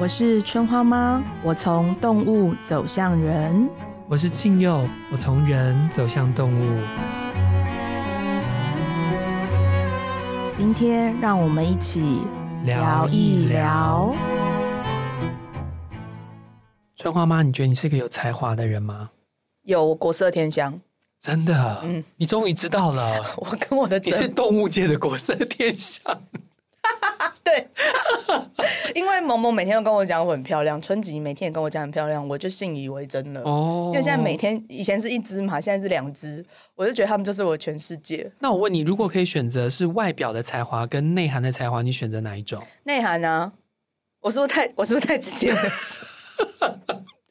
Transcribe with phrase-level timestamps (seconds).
[0.00, 3.68] 我是春花妈，我从动物走向人。
[4.06, 6.80] 我是庆佑，我从人走向动物。
[10.56, 12.20] 今天让我们一起
[12.64, 14.14] 聊一聊。
[16.94, 19.10] 春花妈，你觉得你是个有才华的人吗？
[19.62, 20.80] 有国色天香，
[21.20, 21.80] 真的。
[21.82, 23.20] 嗯，你终于知道了。
[23.38, 26.00] 我跟我的你是动物界的国色天香。
[27.42, 27.68] 对，
[28.94, 33.42] 因为萌萌每天都跟我讲我很漂亮，春吉每天也跟我讲很漂亮，我就信以为真了。
[33.42, 38.30] 哦，因为现在每天以前是一只嘛，现在是两只，我就觉得他们就是我全世界。
[38.38, 42.62] 那我问你，如果可以选择是外表的才华跟内涵的才华，你选择哪一种？
[42.84, 43.52] 内涵呢？
[44.20, 45.60] 我是不是太我是不是太直接了？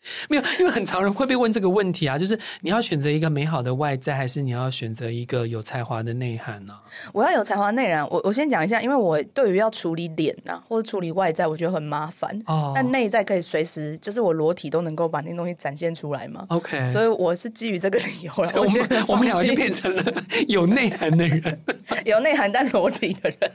[0.30, 6.74] 没有，因为很常人会被问这个问题啊，就是你要选择一个美好的外在，还是你要选择一个有才华的内涵呢？
[7.14, 12.42] 我要有才华内涵，我我先讲一下，因为我对于要处理脸啊，或者处理外在，我觉得很麻烦。
[12.46, 12.74] 哦。
[12.76, 16.46] 但内在可以随时，就是我裸体都能够把那东西展现出来嘛。
[16.50, 16.92] OK。
[16.92, 20.04] 所以我是基于这个理由 来，我们我们两个就变成了
[20.48, 21.62] 有内涵的人，
[22.06, 23.52] 有内涵但裸体的人。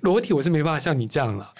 [0.00, 1.52] 裸体我是没办法像你这样了。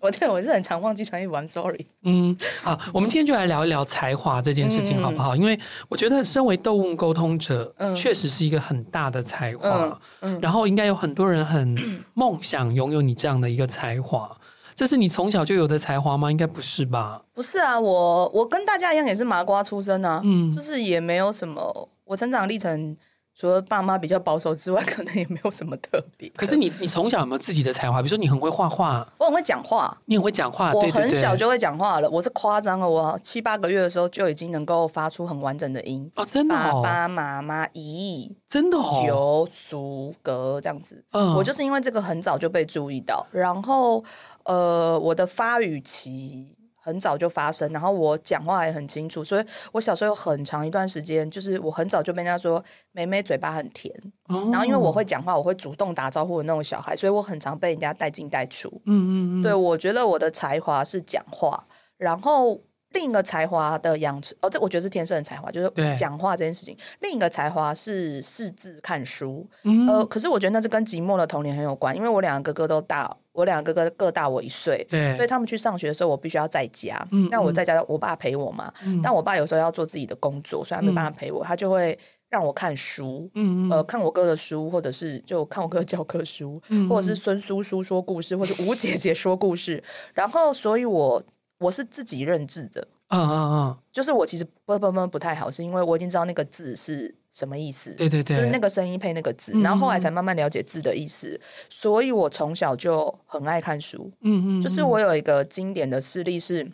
[0.00, 1.86] 我对我是很常忘记穿衣服，I'm sorry。
[2.02, 5.34] 嗯，好，我们今天就来聊一聊才华这件事情，好不好？
[5.34, 9.68] 嗯、因为我觉得身为动物沟通者，嗯，确实是一个很大的才华。
[9.68, 11.76] 嗯，嗯，然后应该有很多人很
[12.14, 14.30] 梦想拥有你这样的一个才华。
[14.74, 16.30] 这是你从小就有的才华吗？
[16.30, 17.22] 应该不是吧？
[17.32, 22.96] 不是啊，我我跟大家一样也是麻瓜出身啊，嗯，就是也没有什么，我成长历程。
[23.38, 26.26] 除了爸妈比较保守之外， 可能也没有什么特别。
[26.30, 28.00] 可是你，你从小有没有自己的才华？
[28.00, 30.72] 比如说，你很会画画，我很会讲话，你很会讲话。
[30.72, 32.88] 我很小就会讲话了，我是夸张了。
[32.88, 36.80] 我七八个月的时候就已经能够发出很完整的音哦，真的哦。
[36.82, 39.04] 爸爸妈妈咦，真的哦。
[39.06, 44.02] 九足格这样子，嗯，我就是因为这个很早就被注意到，然后
[44.44, 46.55] 呃，我的发语期。
[46.86, 53.92] 很早就发生，然后我讲话也很清楚，所以我小时候有很长一段时间，就是我很早就被人家说妹妹嘴巴很甜，
[54.28, 58.68] 哦、然后因为我会讲话，我会主动打招呼的那种小孩，所以我很常被人家带进带出。
[58.84, 61.66] 嗯嗯嗯，对，我觉得我的才华是讲话，
[61.96, 62.60] 然后
[62.90, 66.76] 另一个才华的养成，哦，这我觉得是天生的才华，就是讲话这件事情。
[67.00, 73.16] 另一个才华是识字看书，嗯、呃，可是我觉得那是跟寂寞的童年很有关，因为我两个哥哥都大。
[73.32, 77.06] 我两个哥哥各大我一岁，对所以他们去上学的时候，我必须要在家。
[77.10, 78.72] 嗯，那我在家，我爸陪我嘛。
[78.82, 81.44] 嗯，但我爸有时候要做自己的工作，所以他没办法陪我。
[81.44, 81.98] 嗯，他就会
[82.30, 89.84] 让我看书，嗯呃，看我哥的书，或者是就看我哥的教科书，嗯，或者是孙叔叔说故事，或者吴姐姐说故事。
[90.14, 91.22] 然后，所以我
[91.58, 92.86] 我是自己认字的。
[93.08, 97.92] 嗯嗯嗯，就是我其实不不不不太好，是因为我已经知道那个字是什么意思。
[97.92, 101.40] 对对对，就是那个声音配那个字，然后后来才慢慢了解字的意思。
[101.70, 104.10] 所以我从小就很爱看书。
[104.22, 106.68] 嗯嗯，就是我有一个经典的事例是，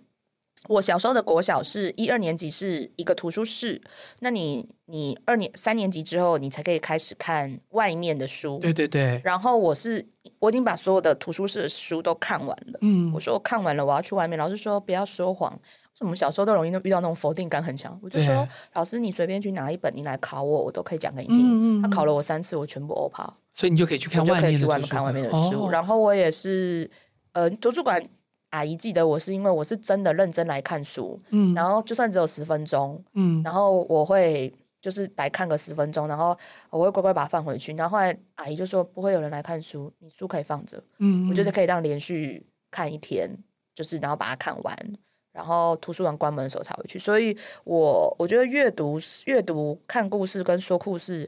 [0.69, 3.81] 我小时候的国小是一二年级是一个图书室，
[4.21, 8.59] 那你你二年三年级之后，你才可以开始看外面的书。
[8.59, 10.07] 对对对，然后我是
[10.39, 12.79] 我已经把所有的图书室的书都看完了。
[12.81, 14.39] 嗯，我说我看完了，我要去外面。
[14.39, 15.59] 老师说不要说谎。
[16.01, 21.39] 我们小时候都容易遇到那种否定感很强，我就说老师，你随便去拿一本，你来考我，我都可以讲给你听。
[21.39, 23.23] 嗯嗯，他考了我三次，我全部欧趴，
[23.55, 25.67] 所以你就可以去看外面的书，就可以去外面看外面的书。
[25.67, 26.91] 哦、然后我也是，
[27.35, 28.03] 呃，图书馆
[28.53, 36.37] 阿姨记得我是因为我是真的认真来看书，嗯，然后就算只有十分钟，嗯，然后我会就是来看个十分钟，然后
[36.71, 37.73] 我会乖乖把它放回去。
[37.75, 43.31] 然后后来阿姨就说不会有人来看书，你书可以放着，嗯，嗯，我就是可以让连续看一天，
[43.75, 44.77] 就是然后把它看完。
[45.33, 51.27] 然后图书馆关门的时候才回去，所以我我觉得阅读、阅读、看故事跟说故事，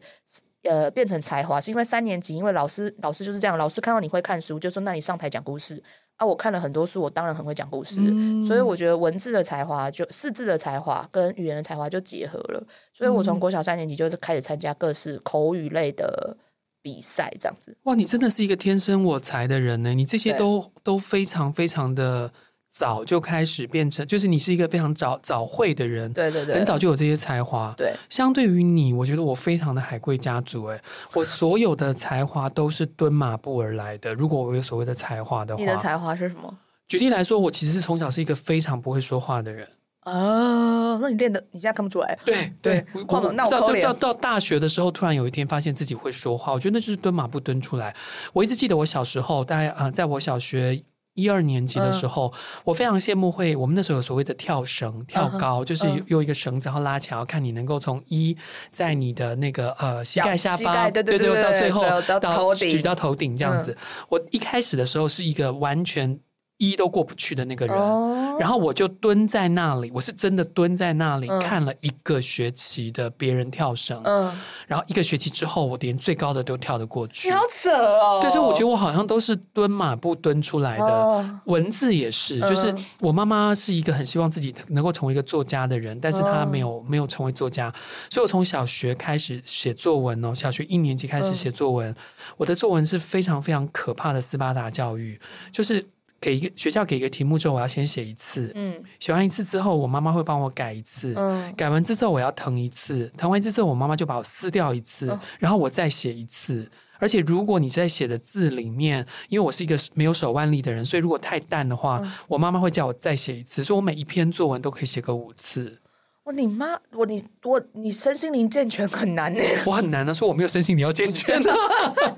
[0.64, 5.82] 呃，变成才华，是因为三年级，因为老师老师就是这样，老师看到你会看书，就说那你上台讲故事
[6.16, 6.26] 啊。
[6.26, 12.66] 我看了很多书，我当然很会讲故事，嗯、所以我觉得文字的才华就四字的才华跟语言的才华就结合了。
[12.92, 16.36] 所以我从国小三年级就是开始参加各式口语类的
[16.82, 17.76] 比赛，这样子。
[17.84, 19.94] 哇，你真的是一个天生我材的人呢！
[19.94, 22.32] 你这些都都非常非常的。
[22.76, 27.72] 早就开始变成，就是你是一个非常早早会的人，对对对，很早就有这些才华。
[27.76, 30.80] 对，相对于你，我觉得我非常的海归家族，哎，
[31.12, 34.12] 我所有的才华都是蹲马步而来的。
[34.12, 36.52] 如果我有所谓的才华的话，你的才华是什么？
[36.88, 39.68] 举例来说，我其实是从小是一个非常不会说话的人
[40.00, 40.98] 啊。
[41.00, 42.18] 那你练的，你现在看不出来？
[42.24, 47.94] 对对，我那我到到到大学的时候，突然有一天发现自己会说话，我觉得那就是蹲马步蹲出来。
[48.32, 50.82] 我一直记得我小时候，大概啊、呃，在我小学。
[51.14, 58.36] 一二年级的时候，嗯、我非常羡慕会，我们那时候有所谓的跳绳，跳高，嗯、就是用一个绳子然后拉起来，然后看你能够从一
[58.70, 63.72] 在你的那个呃膝盖下巴，对对对，到最后到举到头顶这样子。
[63.72, 63.76] 嗯、
[64.10, 66.18] 我一开始的时候是一个完全
[66.58, 74.32] 一都过不去的那个人，哦、然后我就蹲在那里，我是真的蹲在那里、嗯、看了一个学期的别人跳绳，嗯，
[74.68, 78.20] 然后一个学期之后，我连最高的都跳得过去，你好扯哦！
[78.22, 87.68] 对，所以我觉得我好像都是蹲马步蹲出来的，哦、文字也是，就是我妈妈是一个很希望自己能够成为一个作家的人，但是她没有、哦、没有成为作家，
[88.08, 91.96] 所以我从小学开始写作文哦，小学一年级开始写作文，嗯、
[92.36, 95.20] 我的作文是非常非常可怕的斯巴达教育，
[95.50, 95.84] 就是。
[96.24, 98.50] 给一个学校给一个题目之后，我要先写一次。
[98.54, 101.12] 嗯，写完一次之后，我妈妈会帮我改一次。
[101.18, 106.66] 嗯，改完之后我要誊一次，誊完一次之后，我妈妈就把我撕掉一次，嗯、然后我再写一次。
[106.98, 113.62] 而且如果你在写的字里面，因为我是一个没有手腕力的人，所以如果太淡的话，嗯、我妈妈会叫我再写一次。
[113.62, 115.78] 所以我每一篇作文都可以写个五次。
[116.24, 119.42] 我你妈，我你我你身心灵健全很难呢。
[119.66, 121.52] 我很难的，说我没有身心灵要健全的。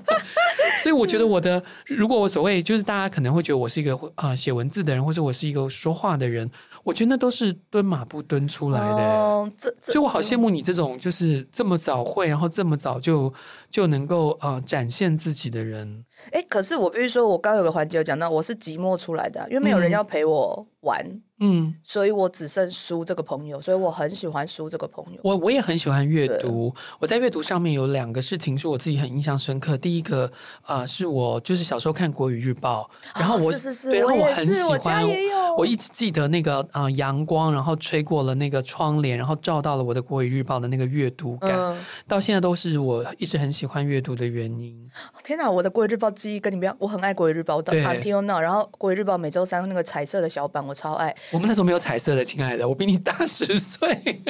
[0.81, 6.49] 所以我觉得我的，如果我所谓就是大家可能会觉得我是一个呃写文字的人，或者我是一个说话的人，
[6.85, 8.95] 我觉得那都是蹲马步蹲出来的。
[8.95, 13.33] 哦，这这，所以我好羡慕你这种就是这么早会，然后这么早就
[13.69, 16.05] 就能够呃展现自己的人。
[16.31, 21.01] 哎，可是我必须说，我刚有个环节有讲到，我是寂寞出来的，因为没有人要陪我玩。
[21.05, 25.19] 嗯嗯，所以我只剩书这个朋友，所以我很喜欢书这个朋友。
[25.23, 26.73] 我我也很喜欢阅读。
[26.97, 29.77] 我在阅读上面有两个事情是我自己很印象深刻。
[29.77, 30.25] 第一个
[30.63, 32.89] 啊、呃，是我就是小时候看《国语日报》，
[33.19, 35.07] 然后我、哦、是是是，然后我很喜欢，
[35.55, 41.77] 我一直记得那个啊、呃，阳光，然后吹过了那个窗帘，然后照到了我的《国语日报》的那个阅读感，嗯、
[42.07, 44.89] 到现在都是我一直很喜欢阅读的原因。
[45.23, 51.15] 天哪，我的《国语日报》记忆跟你们一样，我很爱《国语日报》的 until now，然后《国语日报》每周三那个彩色的小版，我超爱。
[51.31, 54.21] 我们那时候没有彩色的，亲爱的，我比你大十岁。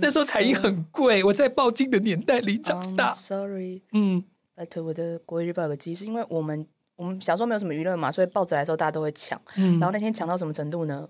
[0.00, 3.10] 那时候彩印很贵，我在报金的年代里长大。
[3.10, 4.24] Um, sorry，嗯
[4.56, 6.66] ，But 我的国语日报有个记忆，是因为我们
[6.96, 9.40] 我们小时候没有什么娱乐嘛，所以报纸来的时候大家都会抢。
[9.56, 11.08] 嗯，然后那天抢到什么程度呢？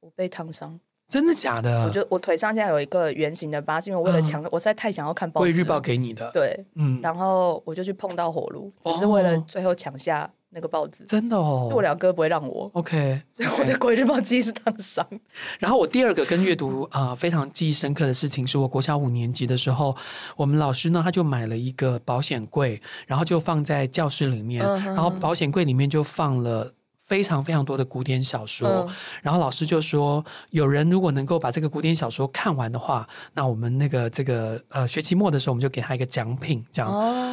[0.00, 0.78] 我被烫伤。
[1.10, 1.84] 真的假的？
[1.84, 5.52] 我就我腿上现在有一个圆形的疤，是因为我为了抢，嗯、我实在太想要看报纸。
[5.52, 6.30] 日报给你的。
[6.32, 10.30] 对，嗯，然后我就去碰到火炉，只是为了最后抢下。
[10.52, 12.68] 那个报纸真的哦，我两哥不会让我。
[12.74, 15.06] OK，所以我的国语日报记忆是烫伤。
[15.60, 19.96] 然后我第二个跟阅读啊、呃、非常记忆深刻的事情，是我国小五年级的时候，
[20.34, 26.72] 我们老师呢他就买了一个保险柜，然后就放在教室里面，嗯、然后保险柜里面就放了
[27.10, 28.88] 非常非常多的古典小说，嗯、
[29.20, 33.04] 然后老师就说，有人如果能够把这个古典小说看完的话，
[33.34, 36.88] 那我们那个这个呃学期末的时候，我们就给他一个奖品，这样。
[36.88, 37.26] 哦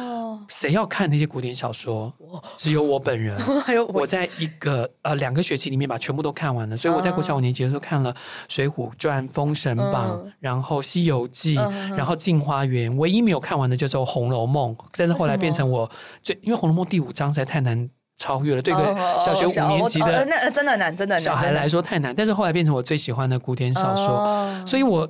[0.48, 2.12] 谁要看那些古典小说？
[2.56, 3.38] 只有我本人。
[3.60, 8.12] 还有我在一个呃两个学期里面把全部都看完了，所以我在国小五年级的时候看了
[8.48, 11.56] 《水浒传》《封神榜》，然后《西游记》，
[11.96, 12.90] 然后《镜花缘》。
[12.96, 15.90] 唯一没有看完的就只有《红楼梦》，但是后来变成我
[16.22, 22.14] 最，因为《红楼梦》第五章实在太难超越了，对个小学五年级的那真的难，真的小孩来说太难。
[22.14, 25.08] 但是后来变成我最喜欢的古典小说，所以我。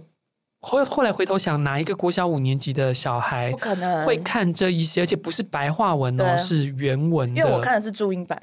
[0.61, 5.03] 后后来回头想，哪一个国小五年级的小孩不可能会看这一些？
[5.03, 7.41] 而且不是白话文哦，是原文的。
[7.41, 8.43] 因为我看的是注音版，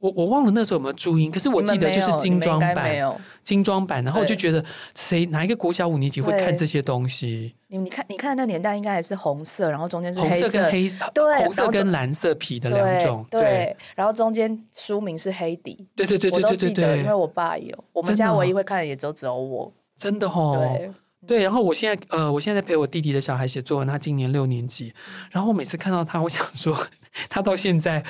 [0.00, 4.02] 我我忘了那时候有没有注音，可是我记得就是精装版，精装版。
[4.02, 4.64] 然后我就觉得，
[4.96, 7.54] 谁哪一个国小五年级会看这些东西？
[7.68, 13.76] 你你看，你看那年代应该还是红色，然后中间是红色跟黑色，对，红色跟蓝色皮的两种，对。
[13.94, 20.56] 然后中间书名是黑底，对对对对对对对，因为我爸有，我们家唯一会看的也就只有我，真的哦。
[20.58, 20.90] 对。
[21.26, 24.94] 对，然后我现在呃，我现在陪我弟弟的小孩写作文，他今年六年级，
[25.30, 26.74] 然后我每次看到他，我想说，
[27.28, 28.02] 他到现在。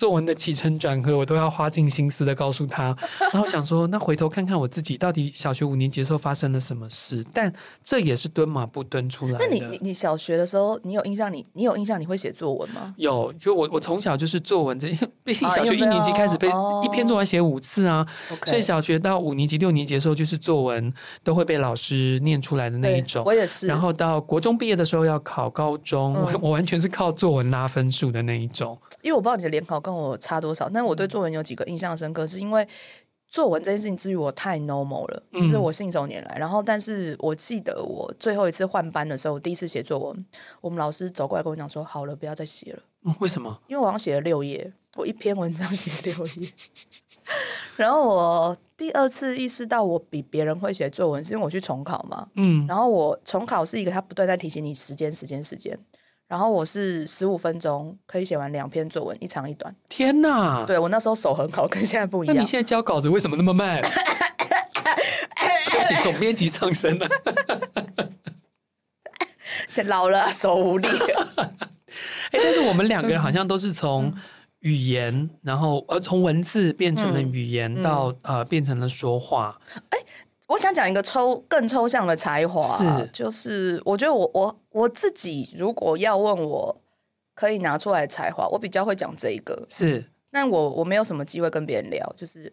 [0.00, 2.96] 作文的起承转合，我都要花尽心思的告诉他。
[3.34, 7.22] 然后想说，那回头看看我自己，到底小学五年级的时候发生了什么事？
[7.34, 7.52] 但
[7.84, 9.38] 这也是蹲马步蹲出来的。
[9.40, 11.40] 那你你你小学的时候，你有印象你？
[11.40, 12.94] 你你有印象你会写作文吗？
[12.96, 14.88] 有，就我我从小就是作文这，
[15.22, 20.90] 毕竟小学一年级开始被一篇作文写五次啊，哦、所以小学到五年级六年级的时候，就是作文
[21.22, 23.22] 都会被老师念出来的那一种。
[23.26, 23.66] 我也是。
[23.66, 28.78] 然后到国中毕业的时候要考高中，嗯、我我完全是靠作文拉分数的那一种。
[29.02, 32.66] 因为我不知道你的联考跟我差多少，但我对作文有几个印象深刻，是因为
[33.28, 36.36] 作文这件事情之于我太 normal 了，就是我信手拈来。
[36.36, 40.26] 然后，但是我记得我最后一次换班的时候，我第一次写作文，
[40.60, 42.82] 我们老师走过来跟我讲说：“好了，不要再写了。”
[43.20, 43.60] 为什么？
[43.68, 46.48] 因为我好像写了六页，我一篇文章写六页。
[47.76, 52.28] 然后我第二次意识到我比别人会写作文，是因为我去重考嘛。
[52.34, 52.66] 嗯。
[52.66, 55.78] 然后我重考是一个他不断在提醒你时间、时间、时间。
[56.30, 59.74] 然后我是十五分钟可以写完两篇作文，一长一短。
[59.88, 60.64] 天哪！
[60.64, 62.36] 对，我那时候手很好，跟现在不一样。
[62.36, 63.82] 那你现在交稿子为什么那么慢？
[66.04, 67.08] 总编辑上身了，
[69.86, 70.86] 老了手无力。
[72.30, 74.14] 哎，但是我们两个人好像都是从
[74.60, 79.60] 语言，然后呃从文字变成了语言，嗯、到呃变成了说话。
[79.90, 79.98] 哎，
[80.50, 86.76] 我想讲一个抽更抽象的才华，是就是我觉得我我我自己如果要问我
[87.34, 92.52] 可以拿出来的才华，我比较会讲这一个是，但我我没有什么机会跟别人聊，就是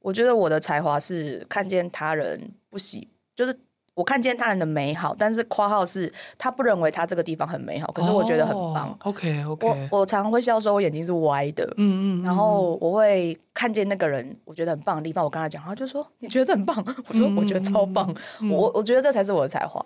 [0.00, 3.56] 我觉得我的才华是看见他人不喜，就是。
[3.96, 8.88] 我看见他人的美好，但是括号是他不认为他这个地方很美好，可是我觉得很棒。
[9.00, 16.76] Oh, OK OK，我我常常会笑说我眼睛是歪的，嗯嗯，然后我会看见那个人我觉得很棒的地方，我跟他讲，他就说你觉得这很棒，
[17.08, 19.82] 我说我觉得超棒，嗯、我我觉得这才是我的才华。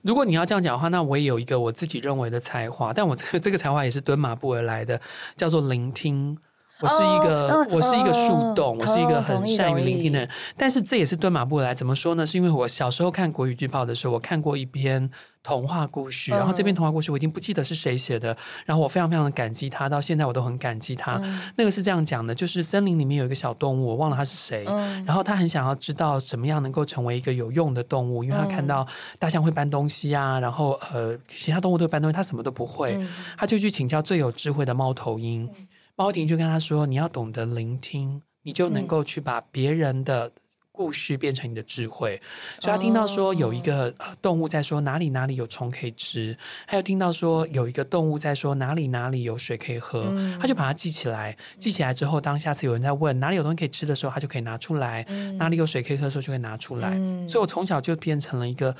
[0.00, 5.00] 如果你要这样讲的话，那我也有一个我自己认为的才华，但我这个这个才华也是蹲马步而来的，
[5.36, 6.36] 叫做聆听。
[6.82, 10.28] 我是一个，哦、我是一个树洞，哦、我是一个很善于聆听的人。
[10.56, 12.26] 但是这也是蹲马步来，怎么说呢？
[12.26, 15.08] 是因为我小时候看国语剧报的时候，我看过一篇
[15.44, 18.36] 童话故事，然后这篇童话故事我已经不记得是谁写的，
[18.66, 21.20] 然后我非常非常的感激他，到现在我都很感激他。
[21.22, 28.84] 嗯、那个是这样讲的，就是森林里面有一个小动物，我忘了他是谁，嗯、然后他很想要知道怎么样能够成为一个有用的动物，因为他看到
[29.20, 33.08] 大象会搬东西啊，然后呃其他动物都会搬东西，他什么都不会，嗯、
[33.38, 35.48] 他就去请教最有智慧的猫头鹰。
[35.94, 40.32] 猫婷就跟他说：“你要懂得聆听，你就能够去把别人的
[40.72, 42.20] 故事变成你的智慧。
[42.22, 42.26] 嗯”
[42.62, 51.36] 所以他听到说有一个动物在说哪里哪里有虫可以吃，还有听到说有一个动物在说哪里哪里有水可以喝，嗯、他就把它记起来。
[51.58, 56.94] 记起来之后，当下次有人在问哪里有东西可以吃的时候，他就可以拿出来；嗯、哪里有水可以喝的时候，就可以拿出来。
[56.96, 58.74] 嗯、所以我从小就变成了一个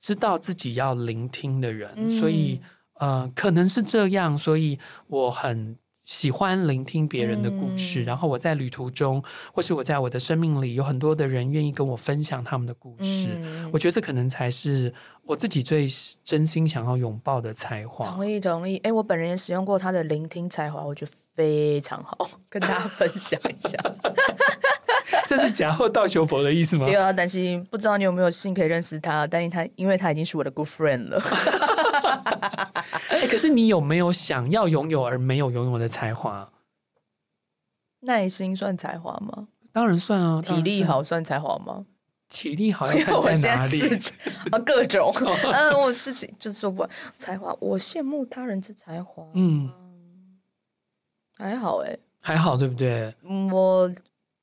[0.00, 1.88] 知道自己要聆听的人。
[1.94, 2.60] 嗯、所以，
[2.94, 5.76] 呃，可能是这样，所以我很。
[6.08, 9.22] 喜欢聆听别人的故事，嗯、然后我在旅途中，
[9.52, 13.28] 或是我在我的生命里，有很多的人愿意跟我分享他们的故事。
[13.42, 14.90] 嗯、我觉得这可能才是
[15.24, 15.86] 我自己最
[16.24, 18.10] 真心想要拥抱的才华。
[18.12, 18.78] 同意，同意。
[18.78, 23.76] 哎，我本人也使用过他的聆听才华，我觉得非常好， 跟大家分享一下。
[25.28, 26.86] 这是假货倒修佛的意思吗？
[26.86, 31.22] 对啊，但是不知道你有没有幸可以认识他，但是他因为他已经是我的 good friend 了。
[33.30, 36.52] 可是你有没有想要拥有而没有拥有的才华？
[38.00, 39.48] 耐心算才华吗？
[39.72, 40.40] 当然算啊。
[40.42, 41.86] 体力好算才华吗？
[42.28, 43.80] 体力好像看在 哪里
[44.52, 44.58] 啊？
[44.60, 45.12] 各种。
[45.52, 47.56] 嗯， 我事情就是说不完才华。
[47.60, 49.24] 我羡慕他人之才华。
[49.34, 49.70] 嗯，
[51.36, 53.14] 还好哎、欸，还好对不对？
[53.52, 53.92] 我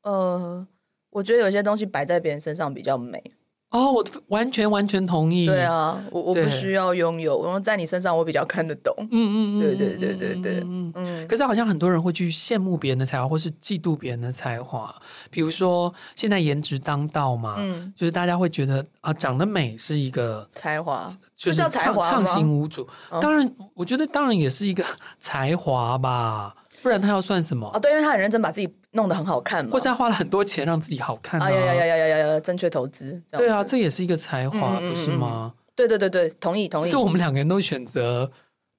[0.04, 0.68] 呃。
[1.12, 3.24] 我觉得有些东西摆在别人身上比较美
[3.72, 5.46] 哦，我完全完全同意。
[5.46, 8.94] 对啊，我我不需要拥有，然后在你身上我比较看得懂。
[9.00, 11.28] 嗯嗯嗯，对对对对对，嗯嗯。
[11.28, 14.94] 可是好像很多人会去羡慕别人的才华，或是嫉妒别人的才华。
[15.30, 21.06] 比如说现在颜值当道嘛，嗯，就是大家会觉得啊，长得美是一个才华，
[21.36, 22.88] 就是才华畅行无阻。
[23.20, 24.86] 当然，我觉得当然也是一个
[25.20, 26.56] 才华吧。
[26.84, 27.68] 不然他要算什么？
[27.74, 31.52] 哦，对，因为他很认真把自己弄得很好看嘛，或是他花了很多钱让自己好看啊！
[31.52, 32.40] 呀呀呀呀呀呀！
[32.40, 35.54] 正确投资，对啊，这也是一个才华，不是吗？
[35.76, 36.90] 对对对对，同意同意。
[36.90, 38.32] 是我们两个人都选择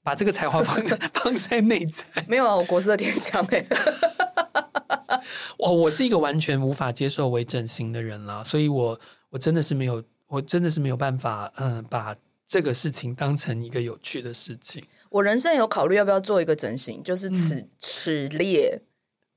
[0.02, 2.04] 把这个才华放在 放在内在。
[2.26, 3.64] 没有啊，我国色天香哎。
[5.58, 8.98] 我我是一个完全无法接受微整形的人啦，所以我
[9.30, 12.14] 我真的是没有，我真的是没有办法，嗯，把
[12.46, 14.82] 这个事情当成一个有趣的事情。
[15.10, 18.80] 我人生有考虑要不要做一个整形，就是齿齿列。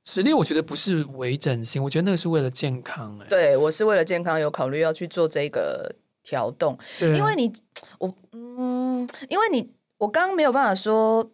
[0.04, 3.26] 齿列我觉得不是微整形，我觉得那个是为了健康欸。
[3.28, 7.52] 对，我是为了健康有考虑要去做这个调动，对因为你
[8.00, 11.30] 我嗯，因为你我刚刚没有办法说，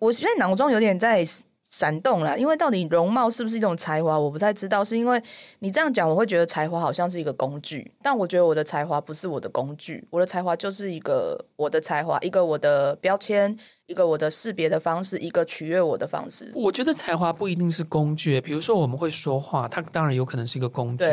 [0.00, 1.26] 我现在脑中有点在。
[1.68, 4.84] 闪动了，因为到底容貌是不是一种才华，我不太知道。
[4.84, 5.20] 是因为
[5.58, 13.54] 你这样讲，我会觉得才华好像是一个工具，但我觉得我的才华不是我的工具，我的才华就是一个我的才华，一个我的标签。
[13.86, 16.50] 一个我的识别的方式，一个取悦我的方式。
[16.54, 21.04] 我觉得才华不一定是工具，比如说我们会说话，它当然有可能是一个工具。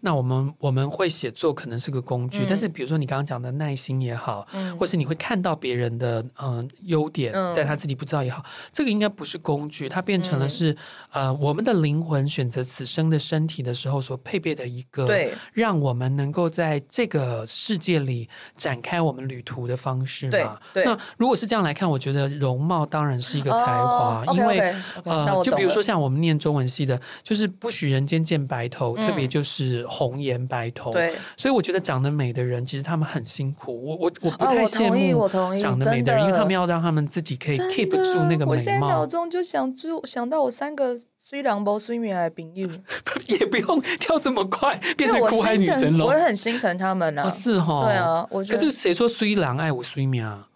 [0.00, 2.38] 那我们我们会写作，可能是个工具。
[2.44, 10.72] 嗯、但是比如说你刚刚讲的耐心也好，嗯、或是你会看到别人的嗯、呃、优点，嗯、但他自己不知道也好，这个应该不是工具，它变成了是、
[11.12, 20.58] 嗯、呃我们的灵魂选择此生的身体的时候所配备的一个，对，让我们能够在这个世界里展开我们旅途的方式嘛。
[20.72, 22.13] 对，对那如果是这样来看，我觉得。
[22.14, 30.92] 的容貌当然是一个才华，因为呃，就比如说像我们念中文系的，就是不许人间见白头，特别就是红颜白头。
[30.92, 33.84] 对，所以我觉得长得美的人，其实他们很辛苦。
[33.84, 35.28] 我我我不太羡慕
[35.58, 38.50] 长得美的人，因为他们要让他们自己可以 keep 住那个美貌。
[38.52, 42.68] 我现在脑中就想住想到我三个虽然不虽美的朋友，
[43.26, 46.04] 也不用跳这么快变成苦海女神了。
[46.04, 50.48] 我也很心疼他们啊，是哈，对啊，我可是谁说虽然爱我虽美啊？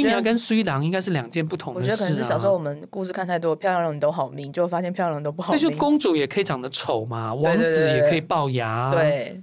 [0.00, 1.92] 衰娘跟衰郎应该是两件不同的事，啊。
[1.92, 5.62] 我觉得可能是小时候我们故事看太多，漂亮人都好命，就发现漂亮人都不好命。
[5.62, 8.90] 那就公主也可以长得丑嘛，王子也可以龅牙。
[8.92, 9.42] 对，对，对，对。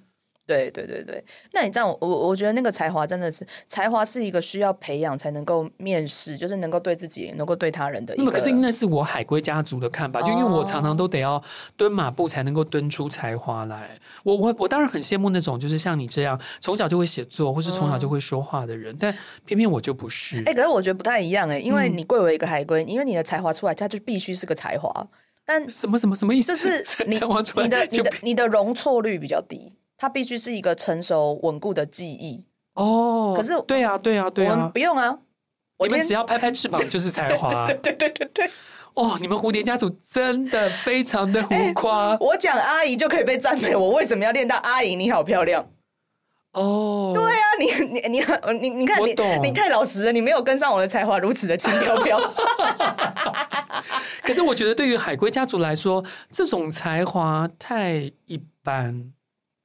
[0.51, 8.13] 对对对对，那你这样，我我觉得那个才华真的是才华是一个需要培养才能够面试，就是能够对自己，能够对他人的。
[8.17, 11.41] 那么可是那是我海归家族的看法，哦、就因为我常常都得要
[11.77, 13.91] 蹲马步才能够蹲出才华来。
[14.23, 20.39] 我我我当然很羡慕那种就是像你这样从小就会写作或是从小就会说话的人，嗯、但偏偏我就不是。
[20.39, 24.91] 哎、欸，可是我觉得不太一样哎，因为你贵为一个海龟，因为你的才华出来，它就必须是个才华。
[25.43, 26.55] 但什么什么什么意思？
[26.55, 29.73] 就是你你的你的你的容错率比较低。
[30.01, 32.43] 它必须是一个成熟稳固的记忆
[32.73, 33.35] 哦。
[33.37, 35.19] 可是，对啊，对啊，对啊，不用啊。
[35.77, 37.67] 你们只要拍拍翅膀就是才华。
[37.83, 38.51] 对对对对对。
[38.95, 42.17] 哦，你们蝴蝶家族真的非常的浮夸。
[42.19, 44.95] 我讲阿姨就可以被赞美，我为什么要练到阿姨？
[44.95, 45.69] 你好漂亮。
[46.53, 48.19] 哦，对啊，你你你
[48.59, 52.19] 你你看你你太老实了，你没有跟上我的才华，如此的轻飘飘。
[54.23, 59.13] 可是我觉得，对于海龟家族来说，这种才华太一般。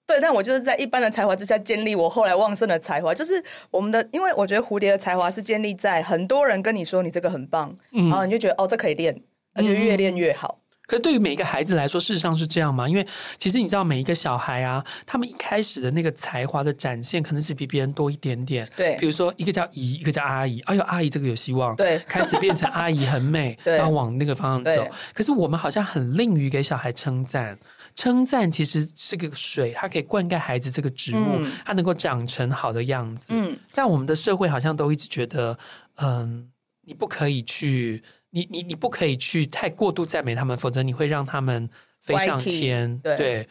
[0.06, 9.20] 对，但我就是在一般的才华之下建立我后来旺盛的才华，就是我们的，因为我觉得蝴蝶的才华是建立在很多人跟你说你这个很棒，嗯、然后你就觉得哦，这可以练，
[9.54, 10.60] 而且越练越好。
[10.86, 12.88] 可是对于每一个孩子来说，事实上是这样吗？
[12.88, 13.04] 因为
[13.38, 18.68] 其实你知道，每一个小孩啊，他们一开始的那个才华的展现，可能是比别人多一点点。
[18.76, 20.60] 对，比如说一个叫姨，一个叫阿姨。
[20.66, 21.74] 哎呦，阿姨这个有希望。
[21.74, 24.88] 对，开始变成阿姨很美，对，然后往那个方向走。
[25.12, 27.58] 可是我们好像很吝于给小孩称赞。
[27.96, 33.24] 称赞其实是个水，它可以灌溉孩子这个植物，嗯、它能够长成好的样子。
[33.28, 35.58] 嗯，但我们的社会好像都一直觉得，
[35.94, 36.50] 嗯，
[36.82, 41.68] 你不可以去，你你你不可以去太过度赞美他们，否则你会让他们
[42.02, 42.98] 飞上天。
[42.98, 43.48] 对，对。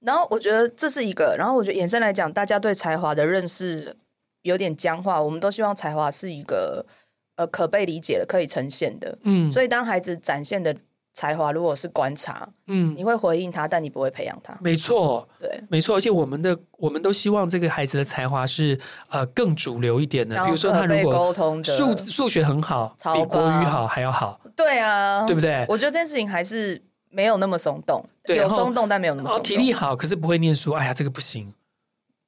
[0.00, 3.96] 然后我觉得这是一个，然后我觉得衍生来讲，大家对才华的认识
[4.42, 5.20] 有点僵化。
[5.20, 6.86] 我们都希望才华是一个
[7.34, 9.18] 呃可被理解的、可以呈现的。
[9.24, 10.76] 嗯，所以当孩子展现的。
[11.18, 14.56] 才华如果是观察，嗯，你会回应他，但你不会培养他。
[14.60, 15.96] 没错，对，没错。
[15.96, 18.78] 而且我们的我们都希望这个孩子的才华是
[19.08, 20.40] 呃更主流一点的。
[20.44, 24.40] 比如说他如果沟通数数学很好，比国语好还要好。
[24.54, 25.66] 对啊，对不对？
[25.68, 29.42] 我觉得这件事情还是没有那么松动，对，有松动但没有那么松动。
[29.42, 31.52] 体力好，可是不会念书，哎呀，这个不行。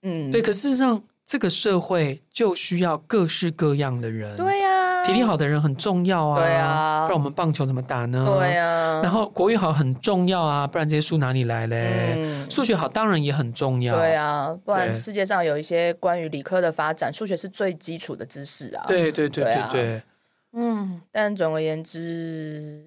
[0.03, 0.42] 嗯，对。
[0.42, 4.37] 可事实上，这个社会就需要各式各样的人。
[4.37, 4.69] 对呀。
[5.04, 8.24] 体力好的人很重要啊，对啊，不然我们棒球怎么打呢？
[8.38, 12.14] 对啊，然后国语好很重要啊，不然这些书哪里来嘞？
[12.16, 18.84] 嗯，数学好当然也很重要，对啊，不然世界上有一些关于理科的发展，数学是最基础的知识啊。
[18.86, 20.02] 对对对对对，对，
[20.52, 22.84] 嗯，但总而言之，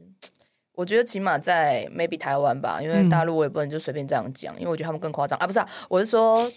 [0.75, 5.37] 我觉得起码在 maybe 台湾吧，因为大陆我也不能就随便这样讲，因为我觉得他们更夸张。
[5.39, 6.49] 啊，不是啊，我是说。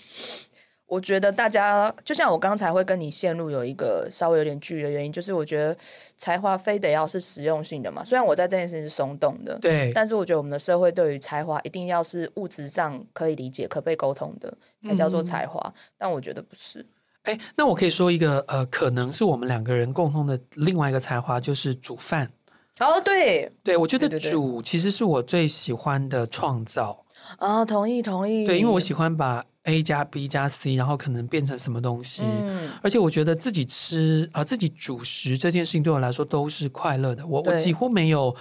[0.87, 5.77] 我觉得大家就像我刚才会跟你陷入有一个稍微有点距离的原因，就是我觉得
[6.17, 8.05] 才华非得要是实用性的嘛。
[8.05, 15.61] 虽然我在这件事情是松动的，对，但是我觉得我们的社会对于才华一定要是物质上可以理解、可被沟通的，才叫做才华。
[15.67, 16.87] 嗯、但我觉得不是。
[17.25, 22.31] 哎，那我可以说一个呃，可能是我们两个人共同的另外一个才华，就是煮饭。
[22.79, 27.05] 哦，对，对，我觉得煮其实是我最喜欢的创造。
[27.39, 28.47] 啊、哦，同意同意。
[28.47, 29.45] 对，因为我喜欢把。
[29.67, 32.23] A 加 B 加 C，然后可能变成什么东西？
[32.25, 37.27] 嗯，而且我觉得自己吃啊、呃，自己主食这件事情对我来说都是快乐的。
[37.27, 38.35] 我我几乎没有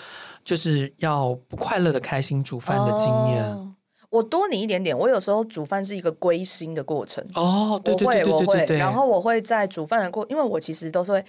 [0.44, 3.44] 就是要不快乐的开心煮饭的经验。
[3.44, 3.74] 哦。
[4.12, 7.22] 我多你一点点，我有时候煮饭是一个归心的过程。
[7.34, 11.26] 哦，对对对对对，然后我会在煮饭的过，因为我其实都是会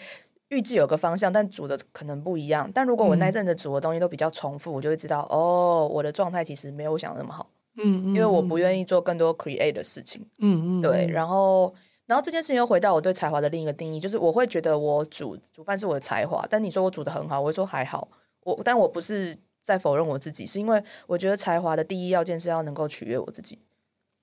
[0.51, 2.71] 预计有个方向，但煮的可能不一样。
[2.73, 7.49] 但如果我那阵子煮的东西都比较重复，嗯、我就会知道哦，我的状态其实没有我想的那么好。
[7.77, 10.25] 嗯，因为我不愿意做更多 create 的事情。
[10.39, 11.75] 嗯嗯，对，然后，
[12.07, 18.09] 然后这件事情又回到我对才华的另一个定义，就是我会觉得我煮煮饭是我的才华，但你说我煮的很好，我会说还好。
[18.45, 23.59] 我，但我不是在否认我自己，是因为我觉得才华的第一要件是要能够取悦我自己。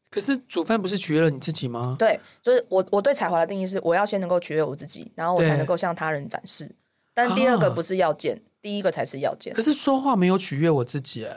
[0.10, 1.96] 可是煮饭不是取悦了你自己吗？
[1.98, 6.70] 对，就是我我对才华的定义是，我要先能够取悦我自己，然后我才能够向他人展示。
[7.14, 9.54] 但第二个不是要件，啊，第一个才是要件。
[9.54, 11.36] 可是说话没有取悦我自己，哎。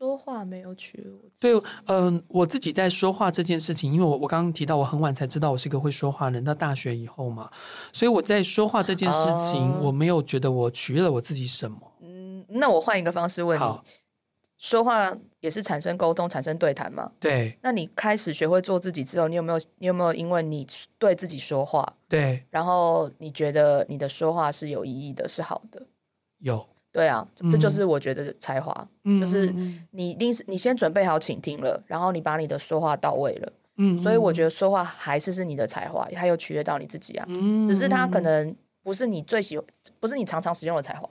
[0.00, 1.30] 说话没有取悦我。
[1.38, 1.52] 对，
[1.84, 7.50] 嗯、呃，我自己在说话这件事情，因为我我刚刚提到我很晚才知道我是一个会说话的人，到大学以后嘛，
[7.92, 11.78] 所以我在说话这件事情，我没有觉得我取悦了我自己什么。
[12.00, 13.80] 嗯，那我换一个方式问你，
[14.56, 17.12] 说话也是产生沟通、产生对谈嘛？
[17.20, 17.58] 对。
[17.60, 20.66] 那你开始学会做自己之后，你有没有你有没有因为你
[20.98, 25.86] 对自己说话，对，然后你觉得你的说话是有意义的，是好的？
[26.38, 26.66] 有。
[26.92, 29.54] 对啊，这就是我觉得才华，嗯、就是
[29.92, 37.24] 你一定是你先准备好倾听了，然后你把你的说话到位了，嗯，所以我觉得说话还是是你的才华，还有取悦到你自己啊。
[37.28, 39.64] 嗯，只是他可能不是你最喜欢，
[40.00, 41.08] 不是你常常使用的才华。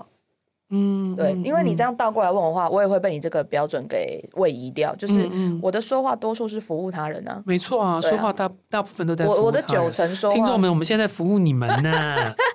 [0.71, 4.95] 嗯，对，因为你这样倒过来问我话，我也会被你这个标准给位移掉。
[4.95, 5.27] 就是
[5.63, 9.33] 我的说话多数是服务他人啊，没错啊，说话大大部分都在服务。
[9.35, 12.33] 我我的九成说话，听众们，我们现在服务你们呢。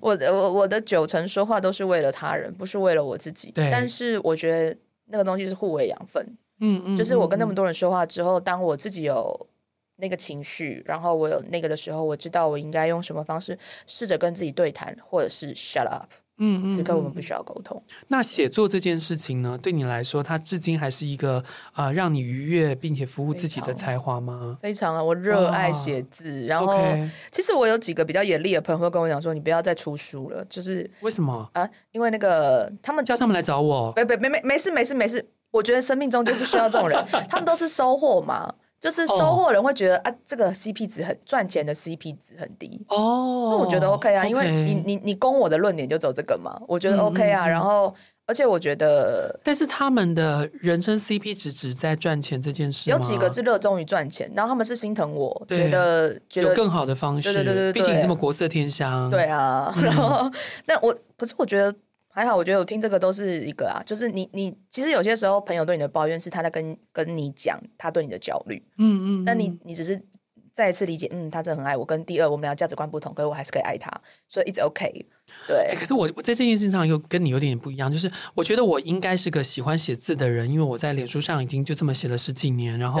[0.00, 3.50] 我的我我的九成说话都是为了他人，不是为了我自己。
[3.50, 6.24] 对，但是我觉得那个东西是互为养分。
[6.60, 9.48] 嗯嗯，就是我跟那么多人说话之后，当我自己有
[9.96, 13.56] 那个情绪，然后我有那个的时候，我知道我应该用什么方式
[13.86, 16.10] 试着跟自己对谈，或者是 shut up。
[16.38, 17.82] 嗯，嗯，此刻我们不需要沟通。
[18.08, 21.38] 那写作这件事情呢，对你来说，它至今还是一个
[21.72, 24.56] 啊、呃，让你愉悦并且服务自己的才华吗？
[24.60, 26.46] 非常啊，我热爱写字。
[26.46, 27.08] 然后，okay.
[27.30, 31.68] 其实我有几个比较严厉的朋友会跟我讲说：“你不要再出书了。”就是为什么啊？
[31.92, 35.28] 因为那个他们叫他们来找我，没没没没没事没事没事。
[35.50, 38.54] 我觉得生命中就是需要这种人， 他们都是收获嘛。
[38.80, 40.06] 就是收货人会觉得、oh.
[40.06, 42.96] 啊，这个 CP 值很赚钱的 CP 值很低哦。
[43.50, 43.60] 那、oh.
[43.62, 44.28] 我觉得 OK 啊，okay.
[44.28, 47.46] 因为你你你攻我的论点就走这个嘛，我觉得 OK 啊。
[47.46, 47.92] 然后
[48.26, 57.32] 而且我觉得，但是他们的人生 CP 值只在赚钱这件事，有几个是热衷于赚钱，然后他们是心疼我，觉得觉得有更好的方式。
[57.32, 59.10] 对对对对，毕竟你这么国色天香。
[59.10, 60.30] 对啊，然后
[60.64, 61.74] 但、 嗯、我可是我觉得。
[62.18, 70.02] 还好，我觉得我听这个都是一个啊，就是你你其实有些时候朋友对你的抱怨是他在跟跟你讲他对你的焦虑，嗯嗯，那你你只是
[70.58, 71.84] 再一次理解，嗯，他真的很爱我。
[71.84, 73.88] 跟第二，我们俩价值观不同，可是我还是可以爱他，
[74.28, 75.06] 所以 it's OK。
[75.46, 83.00] 对、欸，可是我我在这件事情上又跟你有点点不一样，就是我觉得我应该是个喜欢写字的人，因为我在脸书上已经就这么写了十几年，然后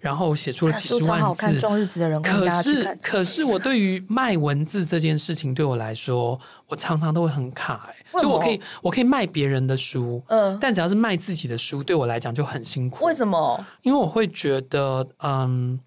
[0.00, 1.24] 然后写出了几十万字。
[1.24, 8.06] 好看，种日子的人，可是可是我对于卖文字这件事情，对我来说，我常常都会很卡、欸。
[8.10, 13.04] 所以我可以我可以卖别人的书，嗯，但只要是卖自己的书，对我来讲就很辛苦。
[13.04, 13.64] 为什么？
[13.82, 15.78] 因为我会觉得，嗯，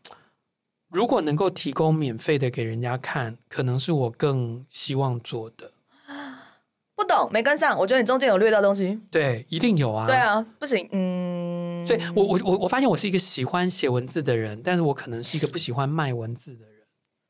[0.91, 5.71] 如果能够提供免费的给人家看，可能是我更希望做的。
[6.97, 7.77] 不懂，没跟上。
[7.77, 8.99] 我觉得你中间有略到东西。
[9.09, 10.05] 对，一定有啊。
[10.07, 10.89] 对啊，不行。
[10.91, 16.73] 嗯，所以我我我我发现我是一个喜欢写文字的人，但是我可能是一个不喜欢卖文字的人。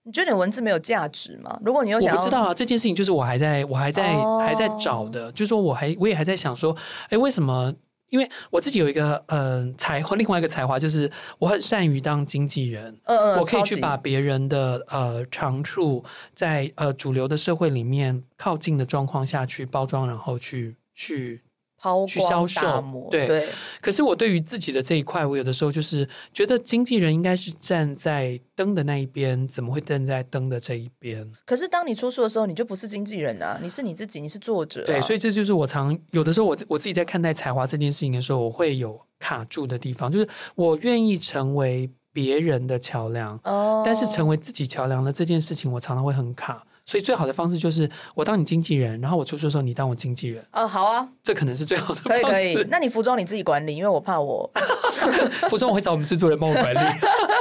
[0.04, 1.60] 你觉得你文字没有价值吗？
[1.64, 2.54] 如果你有想，我不知道啊。
[2.54, 6.76] 这件事情就是我还在我还在、哦、还在找的，就是说我还我也还在想说，
[7.10, 7.76] 哎，为什么？
[8.10, 12.98] 因为我自己有一个嗯、呃、才华，另外一个才华就是我很善于当经纪人。
[13.06, 21.42] 嗯嗯，我可以去把别人的呃长处在呃主流的社会里面靠近的状况下去包装，然后去去。
[22.08, 23.48] 去销售，对，对。
[23.82, 31.30] 可是我对于自己的这一块，我有的时候就是觉得经纪人应该是站在灯的那一边，怎么会站在灯的这一边？
[31.46, 34.86] 可是当你出书的时候，你就不是经纪人啊，你是你自己，你是作者啊。
[34.86, 46.66] 对，所以这就是我常有的时候我我自己在看待才华这件事情的时候，我会有卡住的地方，就是我愿意成为别人的桥梁，哦，但是成为自己桥梁的这件事情，我常常会很卡。
[46.90, 50.44] 所以最好的方式就是我当你经纪人，然后我出书的时候你当我经纪人。
[50.54, 52.24] 哦，好啊，这可能是最好的方式。
[52.24, 54.50] 可以可以，那你服装你自己管理，因为我怕我
[55.52, 56.80] 服装我会找我们制作人帮我管理。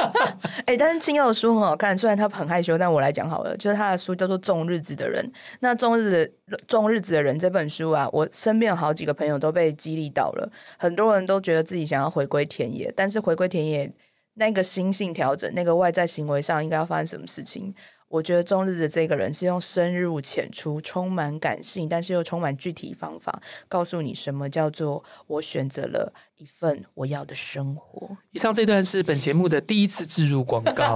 [0.68, 5.24] 哎、欸，但是清祐的书很好看，虽然他很害羞，但我来讲好了，就是他的书叫做《种日子的人》。
[5.60, 6.34] 那《种日子
[6.66, 13.90] 种日子的人》这本书啊，我身边有好几个朋友都被激励到了，很多人都觉得自己想要回归田野，但是回归田野
[14.34, 17.74] 那个心性调整，那个外在行为上应该要发生什么事情？
[18.08, 28.08] 我觉得中日的这个人是用深入浅出、充满感性，但是又充满具体方法，告诉你什么叫做我选择了一份我要的生活。
[28.30, 30.94] 以上这段是本节目的第一次置入广告，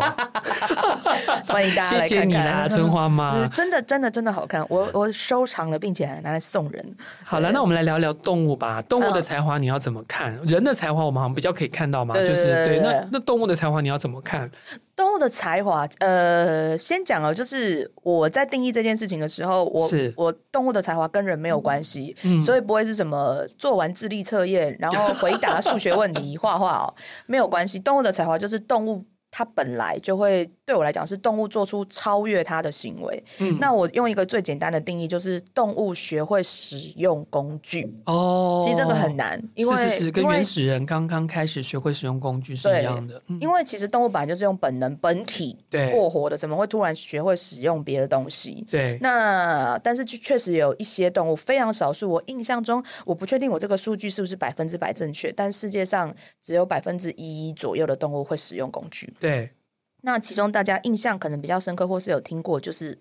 [1.49, 2.09] 欢迎大家来看看。
[2.09, 6.97] 谢谢你啦，春花妈，真的真的真的好看，我我收藏了，并且还拿来送人。
[7.25, 8.81] 好了，那我们来聊聊动物吧。
[8.83, 10.39] 动物的才华你要怎么看？
[10.47, 12.79] 人的才华我们好像比较可以看到嘛，就是对。
[12.79, 14.49] 那那动物的才华你要怎么看？
[14.95, 26.95] 动物的才华，呃，先讲哦，就是我在定义这件事情的时候，我我动物的才华跟人没有关系，嗯，所以不会是什么做完智力测验，然后回回答数学问题、画画哦，
[27.27, 27.79] 没有关系。
[27.79, 29.05] 动物的才华就是动物。
[29.35, 33.25] 它本来就会对我来讲是动物做出超越它的行为。
[33.39, 37.91] 嗯，那我用一个最简单的定义，就是动物学会使用工具。
[38.05, 43.21] 哦，其实这个很难，因为是跟原始人刚刚开始学会使用工具是一样的。
[43.41, 45.57] 因为其实动物本来就是用本能、本体
[45.91, 48.67] 过活的，怎么会突然学会使用别的东西？
[48.71, 48.99] 对。
[49.01, 52.11] 那但是确实有一些动物，非常少数。
[52.11, 59.11] 我印象中，我不确定我这个数据是不是百分之百正确，但世界上只有百分之一左右的动物会使用工具。
[59.23, 59.53] 对，
[60.01, 63.01] 那其中大家印象可能比较深刻，或是有听过，就是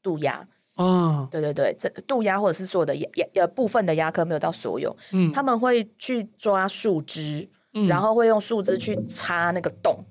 [0.00, 0.46] 渡鸦。
[0.76, 10.04] 哦，对对对，这渡鸦或者是所有的鸦鸦呃部分的鸦科没有到所有，嗯，他们会去抓树枝，嗯，然后会用树枝去插那个洞。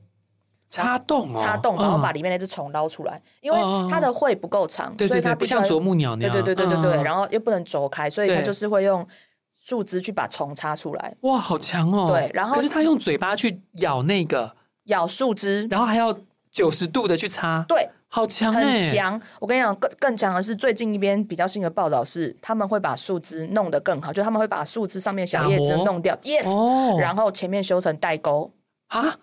[0.70, 3.58] 插洞哦，插洞，然后把里面那只虫捞出来，因为
[3.90, 9.08] 它的喙不够长，所以它不像啄木鸟那样，对对对对对对，然后又不能走开，所以它就是会用
[9.54, 11.16] 树枝去把虫插出来。
[11.22, 12.10] 哇，好强哦！
[12.12, 14.54] 对，然后可是它用嘴巴去咬那个
[14.88, 16.14] 咬树枝，然后还要
[16.52, 19.22] 九十度的去擦，对，好强，很强。
[19.40, 28.52] 我跟你讲，更更强的是最近一边比较新的报道是，他们会把树枝弄得更好，就他们会把树枝上面小叶子弄掉，yes，然后前面修成代沟。
[28.88, 29.16] 啊。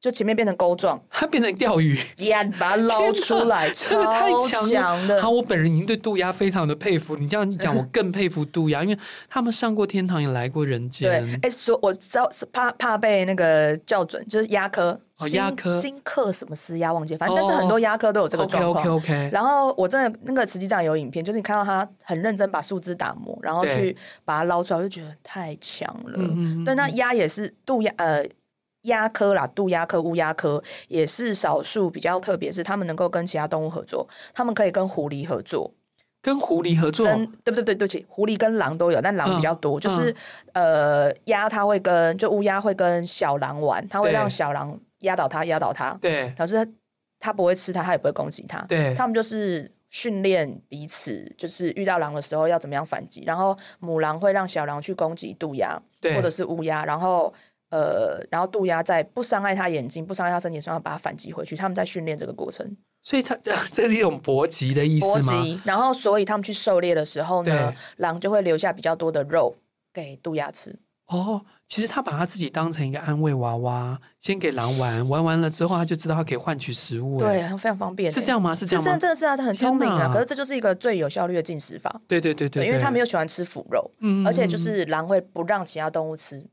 [0.00, 4.02] 就前面变成钩状，它变成钓鱼，呀，把它捞出来，超
[4.48, 5.20] 强了。
[5.20, 7.16] 好，我本人已经对渡鸦非常的佩服。
[7.16, 11.22] 你这样一讲，我更佩服渡鸦，因为他们上过天堂，也来过人间。
[11.22, 14.98] 对，哎，说我知道是怕怕被那个校准，就是鸦科，
[15.32, 19.02] 鸦科，新科什么丝鸦忘记，反正但是很多鸦科都有这个状况。
[19.30, 26.16] 然后我真的那个实际上有影片，就是你看到他很认真把树枝打磨，然后去把它捞出来，我就觉得太强了。
[26.64, 28.24] 对，那鸭也是渡鸦，呃。
[28.82, 34.08] 鸦科啦，渡鸦科、乌鸦科也是少数比较特别，是他们能够跟其他动物合作。
[34.32, 35.70] 他们可以跟狐狸合作，
[36.22, 37.06] 跟狐狸合作，
[37.44, 37.62] 对不对？
[37.62, 39.78] 对不起，狐狸跟狼都有，但狼比较多。
[39.78, 40.14] 嗯、就是
[40.54, 45.96] 呃，鸦它会跟就乌鸦会跟小狼玩，它会让小狼压倒它，压倒它。
[46.00, 46.66] 对，可是
[47.18, 48.60] 它不会吃它，它也不会攻击它。
[48.62, 53.24] 对，他们就是训练彼此，就是遇到狼的时候要怎么样反击。
[53.26, 57.30] 然后母狼会让小狼去攻击渡鸦，对，或者是乌鸦，然后。
[57.70, 61.56] 呃，然后渡鸦在不伤害它眼睛、不伤害它身体上，把它反击回去。
[61.56, 65.12] 他们在训练这个过程，所以他这 这是一种搏击的意思吗？
[65.12, 65.60] 搏击。
[65.64, 69.56] 然后，所以他们去狩猎的时候呢，狼就会留下比较多的肉
[69.92, 70.78] 给渡鸦吃。
[71.06, 77.18] 哦，其实他把他自己当成一个安慰娃娃，先给狼玩，玩完了之后，他就知道他可以换取食物。
[77.18, 78.10] 对，非常方便。
[78.10, 78.54] 是这样吗？
[78.54, 78.96] 是这样吗？
[78.96, 80.08] 真的是啊，他很聪明啊。
[80.12, 82.00] 可是这就是一个最有效率的进食法。
[82.06, 86.44] 对对对对，因为他们又喜欢吃腐肉，嗯，而且就是狼会不让其他动物吃。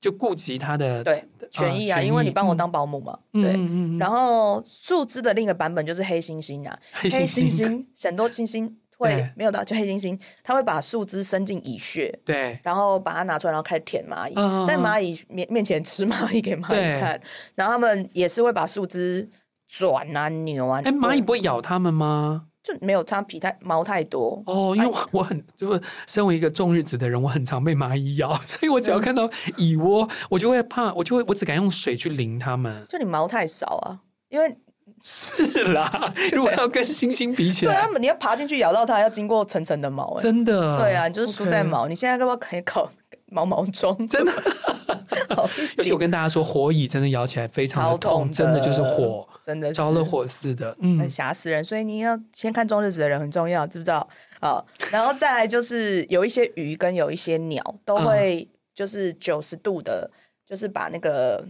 [0.00, 3.52] 就顾及他的对权益啊，因为你帮我当保姆嘛，对。
[3.98, 14.34] 然后树枝的另一个版本就是黑猩猩啊，黑猩猩很多猩猩 会没有的，就黑猩猩，他会把树枝伸进蚁穴，对，然后把它拿出来，然后开始舔蚂蚁，
[14.66, 17.20] 在蚂蚁面面前吃蚂蚁给蚂蚁看，
[17.54, 19.28] 然后他们也是会把树枝
[19.68, 22.46] 转啊扭啊，哎，蚂蚁不会咬他们吗？
[22.66, 24.42] 就没有它皮太毛太多。
[24.46, 32.84] 哦，因为我很就是身为一个重日子的人，我很常被蚂蚁咬， 所以我只要看到 蚁窝，我就会怕，我就会我只敢用水去淋它们。
[32.88, 34.56] 就你毛太少啊，因为
[35.00, 41.86] 是啦， 如果要跟猩猩比起来，对啊，你要爬进去咬到它，要经过层层的毛，真的，对啊，你就是输在毛。
[41.86, 42.90] 你现在要不要可以考
[43.26, 44.06] 毛毛虫？
[44.08, 44.32] 真的。
[45.76, 51.64] 尤其我跟大家说，火蚁真的咬起来非常的痛，真的就是火，真的着了火似的，嗯，吓死人。
[51.64, 54.08] 所以你要先看中日子的人很重要，知不知道？
[54.40, 60.10] 啊，然后再来就是有一些鱼跟有一些鸟都会就是九十度的，
[60.44, 61.44] 就是把那个。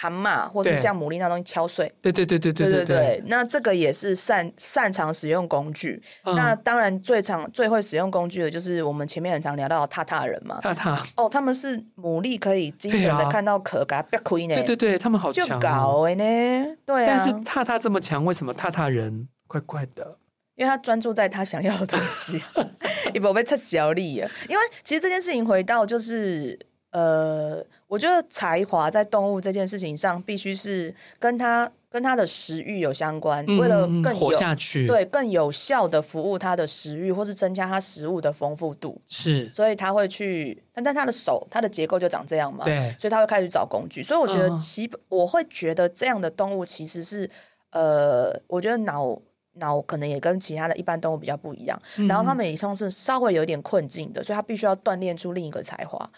[0.00, 3.22] 蛤蟆或者像牡蛎那东西敲碎，对对对对对对对。
[3.26, 6.02] 那这个也是擅擅长使用工具。
[6.24, 10.58] 那当然最常最会使用工具的就是我们前面很常聊到的塔塔人嘛。
[10.62, 14.54] 塔塔哦，他们是牡蛎可以精准的看到壳，给它掰开呢。
[14.54, 15.46] 对对对，他们好强。
[15.46, 17.14] 就搞呢，对啊。
[17.14, 20.16] 但是塔塔这么强，为什么塔塔人怪怪的？
[20.54, 22.42] 因为他专注在他想要的东西，
[23.12, 24.30] 你不被测小力啊。
[24.48, 26.58] 因为其实这件事情回到就是。
[26.92, 33.44] 呃，我觉得才华在动物这件事情上，必须是跟它跟它的食欲有相关。
[33.48, 39.48] 嗯、为了更有活下去，对更有效的服务它的食欲，或是增加它食物的丰富度，是。
[39.48, 42.94] 所以他会去，但但他的手，它的结构就长这样嘛，对。
[42.96, 44.04] 所以他会开始找工具。
[44.04, 47.28] 所以我觉得其，其、嗯、我会觉得这样的动物其实是，
[47.72, 49.20] 呃，我觉得脑
[49.54, 51.76] 脑可能也跟其他的一般动物比较不一样。
[51.96, 56.08] 嗯、然后他们也算是稍微有点困境的，所以他必须要锻炼出另一个才华。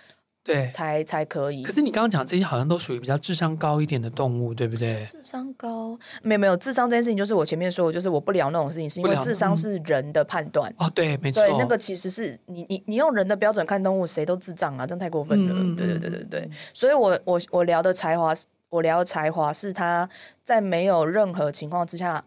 [0.44, 1.62] 对，才才可以。
[1.62, 5.06] 可是你刚刚讲这些好像都属于比较智商高一点的动物，对不对？
[5.08, 5.96] 智商高？
[6.20, 10.74] 没有没有，智商这件事情就是我前面说的，就是我不聊那种事情，是因为智商是人的判断。
[10.78, 11.40] 哦，对，没错。
[11.46, 15.54] 对，那个其实是你你你用人的标准看动物，谁都智障啊，真太过分了。
[15.56, 16.50] 嗯、对对对对对。
[16.74, 18.34] 所以我我我聊的才华，
[18.68, 20.08] 我聊的才华是他
[20.42, 22.24] 在没有任何情况之下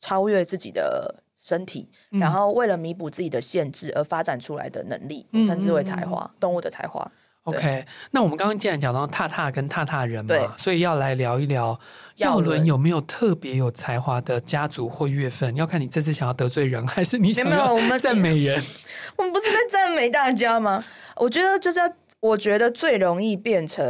[0.00, 7.08] 超越自己的身体，嗯、然后为了弥补自己的限制而发展出来的能力，称之为才华，嗯、动物的才华。
[7.44, 11.78] OK，那我们刚刚既然讲到踏踏跟踏踏人嘛，所以要来聊一聊
[12.16, 15.54] 耀伦有没有特别有才华的家族或月份？
[15.56, 18.62] 要看你这次想要得罪人，还是你想要赞美人？
[19.18, 20.84] 我们不是在赞美大家吗？
[21.16, 23.84] 我觉得就是要，我觉得最容易变成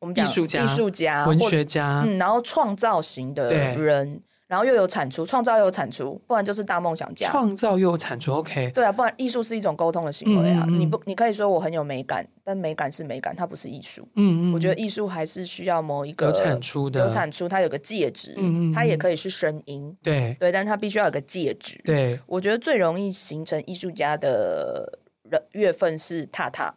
[0.00, 4.20] 我们讲艺术家、艺术家、文学家，嗯，然后创造型的人。
[4.48, 7.28] 然后又有产出，创造又有产出，不然就是大梦想家。
[7.28, 8.70] 创造又有产出，OK。
[8.74, 10.64] 对啊，不然艺术是一种沟通的行为啊。
[10.66, 14.00] 嗯嗯嗯，你不，你可以说我很有美感，但美感是美感，它不是艺术。
[14.14, 18.32] 嗯，嗯嗯，我觉得艺术还是需要某一个有产出的，有产出，它有个介质。
[18.38, 19.94] 嗯，嗯嗯，它也可以是声音。
[20.02, 21.78] 对对，但它必须要有个介质。
[21.84, 26.74] 对，我觉得最容易形成艺术家的人月份是踏踏。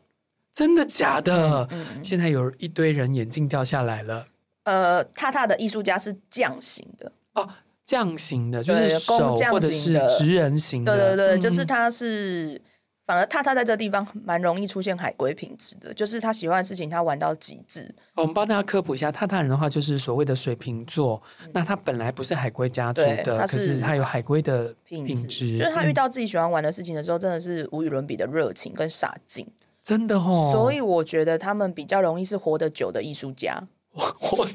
[0.54, 1.66] 真的假的？
[1.72, 4.28] 嗯，嗯，现在有一堆人眼镜掉下来了。
[4.66, 7.48] 呃，踏踏的艺术家是匠型的哦，
[7.86, 12.62] 匠型的，就是手或者是职人型的，对对对，嗯、就是他是
[13.06, 17.94] 反而踏踏在这地方蛮容易出现海龟品质的，就是他喜欢的事情他玩到极致。
[18.15, 29.46] 我们帮大家科普一下，踏踏人的话就是所谓的水瓶座，嗯、那他本来不是海龟家族的，是可是他有海龟的品质，就是他遇到自己喜欢玩的事情的时候，真的是无与伦比的热情跟傻劲，
[29.84, 30.52] 真的哦。
[30.54, 33.67] 所以我觉得他们比较容易是活得久的艺术家。
[33.94, 34.48] 活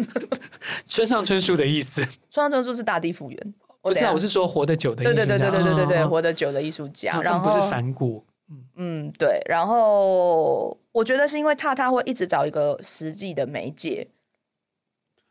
[0.87, 8.65] 村上春树的意思，村上春树是大地复原，不是啊，我是说活得久的艺术家，对对对对对对对，活得久的艺术家，然后不是反骨，嗯。
[8.77, 14.09] 嗯对，然后我觉得是因为踏踏会一直找一个实际的媒介，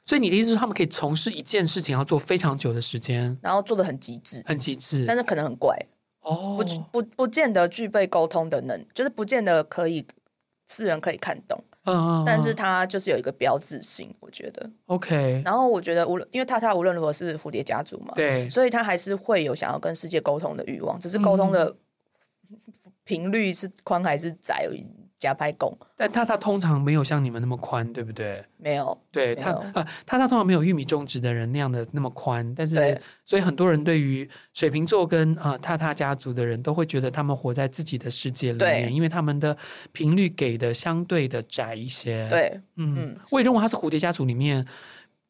[0.06, 5.76] 所以你的意思是他们可以从事一件事情要做非常久的时间，然后做的很极致，很极致，但是可能很怪。
[6.22, 10.06] 哦，不不不见得具备沟通的能，就是不见得可以
[10.68, 11.63] 世人可以看懂。
[11.86, 14.69] 嗯，但是他就是有一个标志性，我觉得。
[14.88, 15.41] OK。
[15.45, 21.76] 然后我觉得无论因为踏踏无论如何是蝴蝶家族嘛，对，所以他还是会有想要跟世界沟通的欲望，只是沟通的
[23.04, 24.86] 频率是宽还是窄而已。
[25.17, 28.43] 加拍拱，但他他通常没有像你们那么宽，对不对？
[28.58, 39.56] 没有，对他呃，他他通常没有玉米种植的人那样的那么宽，但是所以很多人对于水瓶座跟啊踏踏家族的人都会觉得他们活在自己的世界里面，因为他们的
[39.91, 42.28] 频率给的相对的窄一些。
[42.30, 44.65] 对，嗯，嗯我也认为他是蝴蝶家族里面，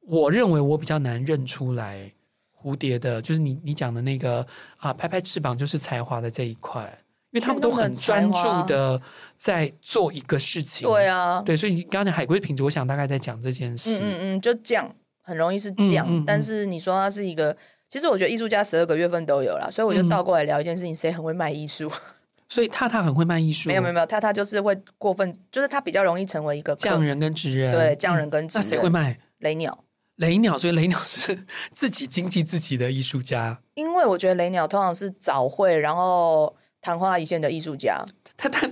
[0.01, 2.11] 我认为我比较难认出来
[2.59, 4.39] 蝴蝶的，就是你你讲的那个
[4.77, 6.91] 啊、呃，拍拍翅膀就是才华的这一块。
[7.35, 8.99] 因为他们都很专注的
[9.37, 14.89] 在做一个事情，对啊，对，所以你刚才海龟品质，我想大概在讲这件事，嗯嗯嗯，就匠
[15.21, 17.53] 很容易是讲，嗯嗯嗯，但是你说他是一个，
[17.89, 21.91] 其实我觉得艺术家十二个月份都有啦，所以我就倒过来聊一件事情，谁很会卖艺术？
[22.47, 29.19] 所以踏踏很会卖艺术，没有没有没有，踏踏就是会过分，就是他比较容易成为一个匠人跟职人，对，匠人跟职人，那谁会卖？
[29.39, 29.77] 雷鸟？
[30.15, 36.55] 雷鸟，所以 雷鸟是自己经济自己的艺术家，因为我觉得雷鸟通常是早会，然后。
[36.85, 38.05] 昙花一现的艺术家，
[38.37, 38.69] 他他。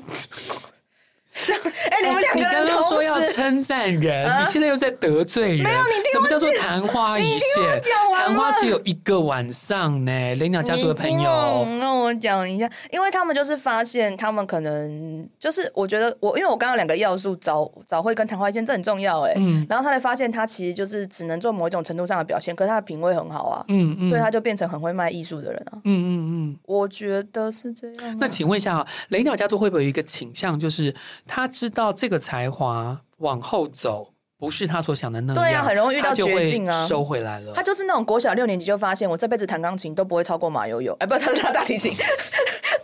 [1.90, 5.64] 哎，你们两个人刚刚说要称赞人，你现在又在得罪人。
[5.64, 7.82] 没有，你什么叫做昙花一现？
[8.16, 10.36] 昙花只有一个晚上呢。
[10.36, 19.34] 雷鸟家族的朋友，那我讲一下，因为他们就是发现，他们可能就是我觉得我，因为我刚刚两个要素早早会跟昙花一现这很重要哎。
[19.38, 19.66] 嗯。
[19.68, 23.66] 然后他才发现，他其实就是只能做某一种程度上的表现，可是他的品味很好啊。
[23.70, 24.10] 嗯嗯。
[24.10, 25.74] 所以他就变成很会卖艺术的人啊。
[25.84, 26.58] 嗯嗯嗯。
[26.66, 28.18] 我觉得是这样。
[28.20, 30.94] 那请问一下啊，雷鸟家族会不会有一个倾向，就是？
[31.28, 37.54] 他知道这个才华往后走不是他所想的那样，对、啊，很容易遇到绝境啊，收回来了。
[37.54, 41.94] 他就是那种国小六年级就发现，我这辈子弹钢琴都不会超过马友友，哎，不，他是他大提琴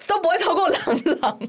[0.08, 0.82] 都不会超过郎
[1.22, 1.40] 朗。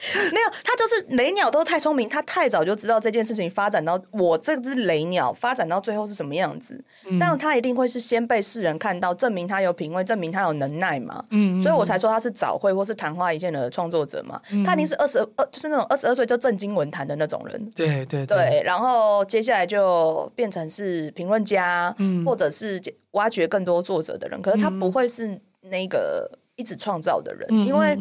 [0.32, 6.82] 没有，他就是雷鸟都太聪明，他太早就知道这件事情发展到我这只雷鸟发展到最后是什么样子。
[7.04, 11.22] 嗯、但他一定会是先被世人看到，证明他有品味，证明他有能耐嘛。
[11.30, 14.40] 嗯，所以我才说他是早会或是昙花一现的创作者嘛。
[14.52, 17.70] 嗯、他一定是二十二，就是那种二十二岁就震惊文坛的那种人。
[17.76, 18.62] 对对对，对。
[18.64, 24.40] 然后接下来就变成是评论家，嗯、或者是挖掘更多作者的人。
[24.40, 27.98] 可是他不会是那个一直创造的人，嗯、因为。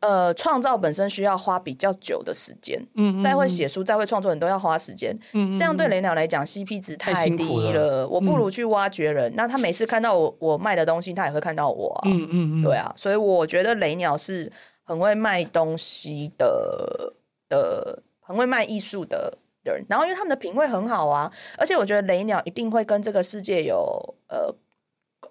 [0.00, 8.02] 嗯呃，创造本身需要花比较久的时间，嗯，嗯，再会写书、再会创作，你都要花时间，嗯，嗯，这样对雷鸟来讲，CP 值太低了。
[8.02, 14.52] 了我不如去挖掘人，嗯、那他每次看到我我卖的东西，他也会看到我、啊，嗯嗯嗯，对啊，所以我觉得雷鸟是
[14.84, 17.14] 很会卖东西的
[17.48, 19.84] 的，很会卖艺术的人。
[19.88, 24.54] 然后，因为他们的品味很好啊，而且我觉得雷鸟一定会跟这个世界有呃。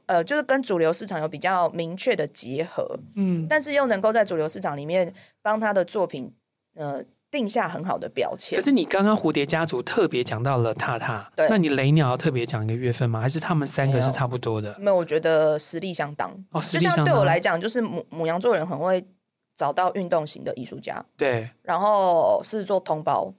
[0.08, 6.32] 呃，就是跟主流市场有比较明确的结合，嗯，但是又能够在主流市场里面帮他的作品，
[6.76, 8.58] 呃，定下很好的标签。
[8.58, 13.20] 可是你刚刚蝴蝶家族特别讲到了踏踏，对，那你雷鸟要特别讲一个月份吗？
[13.20, 14.76] 还是他们三个是差不多的？
[14.80, 16.32] 没有，我觉得实力相当。
[16.52, 17.06] 哦，实力相当。
[17.06, 19.04] 对我来讲，就是母母羊座人很会
[19.56, 23.34] 找到运动型的艺术家，对，然后是做通包。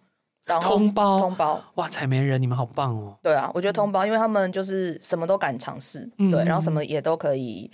[0.46, 1.88] 然后通包，通包，哇！
[1.88, 3.18] 采莓人，你们好棒哦。
[3.20, 7.68] 对啊，我觉得通包，因为他们就是什么都敢尝试，嗯、对，然后什么也都可以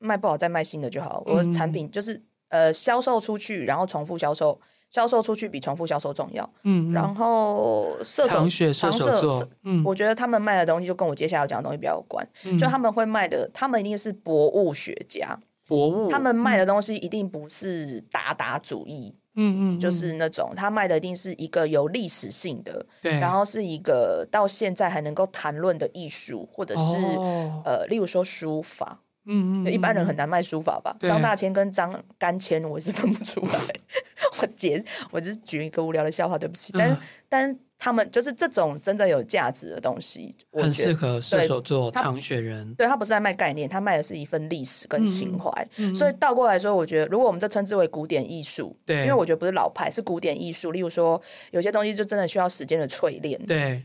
[0.00, 1.22] 卖不好再卖新的就好。
[1.24, 6.50] 嗯、我的产品就是呃销售出去，然后重复销售，销售出去比重复销售重要。
[6.64, 12.26] 嗯，然后射手长学射手座，嗯，我觉得他们卖的东西就跟我接下来要讲的东西比较有关。
[12.44, 15.38] 嗯、就他们会卖的，他们一定是博物学家，
[15.68, 19.14] 博物，他们卖的东西一定不是达达主义。
[19.36, 29.00] 嗯嗯，就是那种他卖的一定是一个有历史性的，对，然后是一个到现在还能够谈论的艺术，或者是、哦、呃，例如说书法。
[29.26, 30.94] 嗯嗯，一般人很难卖书法吧？
[31.00, 33.58] 张大千跟张干千，我是分不出来。
[34.42, 36.74] 我解，我只是举一个无聊的笑话，对不起。
[36.76, 42.74] 但是，但是他们就是这种真的有价值的东西，很适合射手座长雪人。
[42.76, 45.52] 对，他不是在卖概念，他卖的是一份历史跟情怀。
[45.94, 50.72] 所以倒过来说，我觉得如果我们这称之为古典艺术，对，因为我觉得不是老派，是古典艺术。
[50.72, 51.20] 例如说，
[51.50, 53.82] 有些东西就真的需要时间的淬炼，对，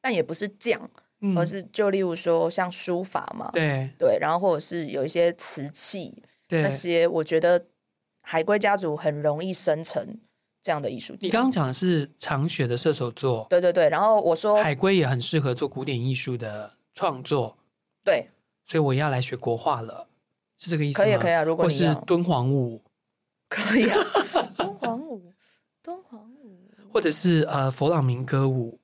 [0.00, 0.88] 但也不是这样。
[1.36, 7.66] 而是就例如说像书法嘛，对对，然后或者是有一些瓷器，对那些我觉得
[8.22, 10.16] 海龟家族很容易生成
[10.62, 11.18] 这样的艺术家。
[11.22, 13.88] 你刚刚讲的是长雪的射手座，对对对。
[13.88, 17.56] 然后我说海龟也很适合做古典艺术的创作，
[18.04, 18.28] 对，
[18.66, 20.06] 所以我要来学国画了，
[20.58, 21.04] 是这个意思吗？
[21.04, 22.82] 可以可以啊，如果你是敦煌舞，
[23.48, 23.96] 可以啊，
[24.56, 25.32] 敦煌舞，
[25.82, 26.58] 敦煌舞，
[26.92, 28.78] 或者是呃佛朗明哥舞。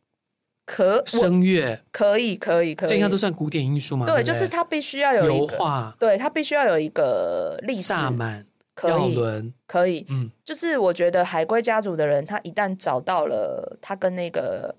[0.68, 4.05] 可声乐可以可以可以，这应该都算古典艺术吗？
[4.05, 7.83] 对，就是它必须要有油画，对，它必须要有一个历史。
[7.83, 8.45] 萨满、
[8.77, 9.18] 可以
[9.66, 14.72] 可以，嗯，就是我觉得海龟家族的人，他一旦找到了他跟那个，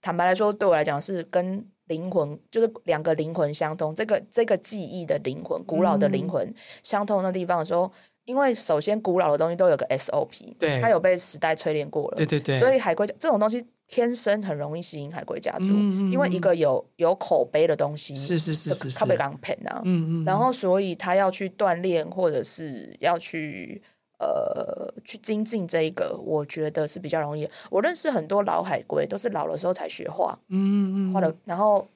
[0.00, 7.92] 坦白来说，对我来讲是跟灵魂，就是两个灵魂相通，这个这个记忆的灵魂，古老的灵魂相通的地方的时候。
[8.24, 23.82] 因为首先，古老的东西都有个 SOP，对，它有被时代淬炼过了，对对对，所以海龟这种东西天生很容易吸引海龟家族，嗯嗯，因为一个有有口碑的东西，是是是是，是，他被刚骗啊，嗯嗯，然后所以他要去锻炼或者是要去
[24.18, 27.46] 呃去精进这一个，我觉得是比较容易。
[27.70, 31.86] 我认识很多老海龟，都是老的时候才学画，嗯嗯，画的，然后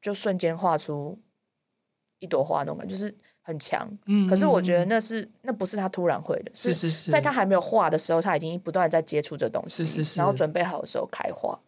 [0.00, 1.18] 就瞬间画出
[2.20, 3.12] 一朵花那种感觉，就是。
[3.46, 11.58] 很强，嗯，可是我觉得那是那不是他突然会的，是是是，在他还没有画的时候，他已经不断在接触这东西，是是是，然后准备好的时候开花。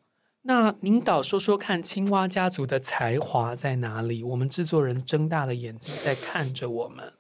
[0.49, 4.23] 那领导说说看，青蛙家族的才华在哪里？
[4.23, 7.13] 我们制作人睁大了眼睛在看着我们。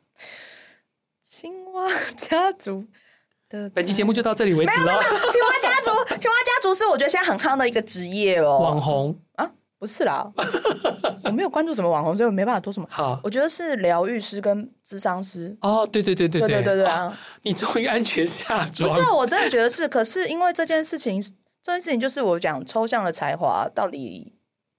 [1.20, 2.86] 青蛙家族
[3.50, 5.02] 的本期节目就到这里为止了。
[5.02, 9.52] 青蛙家族，青蛙家族是我觉得现在很夯的一个职业哦，网红啊。
[9.86, 10.28] 不是啦，
[11.22, 12.88] 我没有关注什么网红，所以我没办法多什么。
[12.90, 15.56] 好，我觉得是疗愈师跟智商师。
[15.60, 17.16] 哦，对对对对对对对对啊！
[17.42, 18.88] 你终于安全下装。
[18.88, 19.86] 不是啊，我真的觉得是。
[19.88, 21.22] 可是因为这件事情，
[21.62, 24.35] 这件事情就是我讲抽象的才华到底。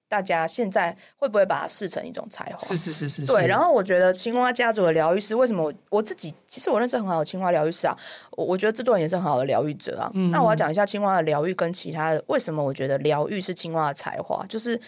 [0.09, 2.67] 大家现在会不会把它视成一种才华？
[2.67, 3.25] 是是是是。
[3.25, 7.97] 对，然后我觉得青蛙家族的疗愈师，为什么我我自己其实我认识很好的青蛙疗愈师啊，
[8.31, 10.09] 我我觉得制作人也是很好的疗愈者啊。
[10.13, 10.31] 嗯。
[10.31, 14.45] 那我要讲一下青蛙的疗愈跟其他的，为什么我觉得疗愈是青蛙的才华？
[14.47, 14.79] 就是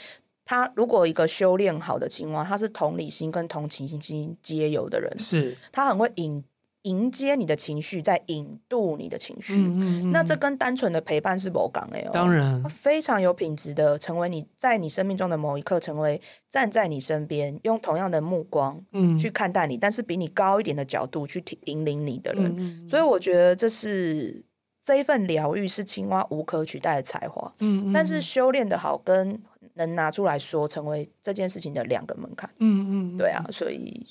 [0.45, 6.43] 他如果一个修炼好的青蛙，他是同理心跟同情心皆有的人，是他很会引。
[6.83, 12.11] 迎接你的情绪，在引渡你的情绪，嗯嗯嗯，那这跟单纯的陪伴是某港的哦。
[12.13, 18.81] 当然，非常有品质的，成为你在你生命中的某一刻，成为站在你身边，用同样的目光，
[19.19, 22.87] 去看待你，嗯，但是比你高一点的角度去引领你的人。
[22.87, 24.41] 所以我觉得这是
[24.81, 27.53] 这一份疗愈是青蛙无可取代的才华。
[27.59, 29.37] 嗯嗯，但是修炼的好跟
[29.73, 32.49] 能拿出来说，成为这件事情的两个门槛。
[32.59, 34.07] 嗯嗯，对啊，所以。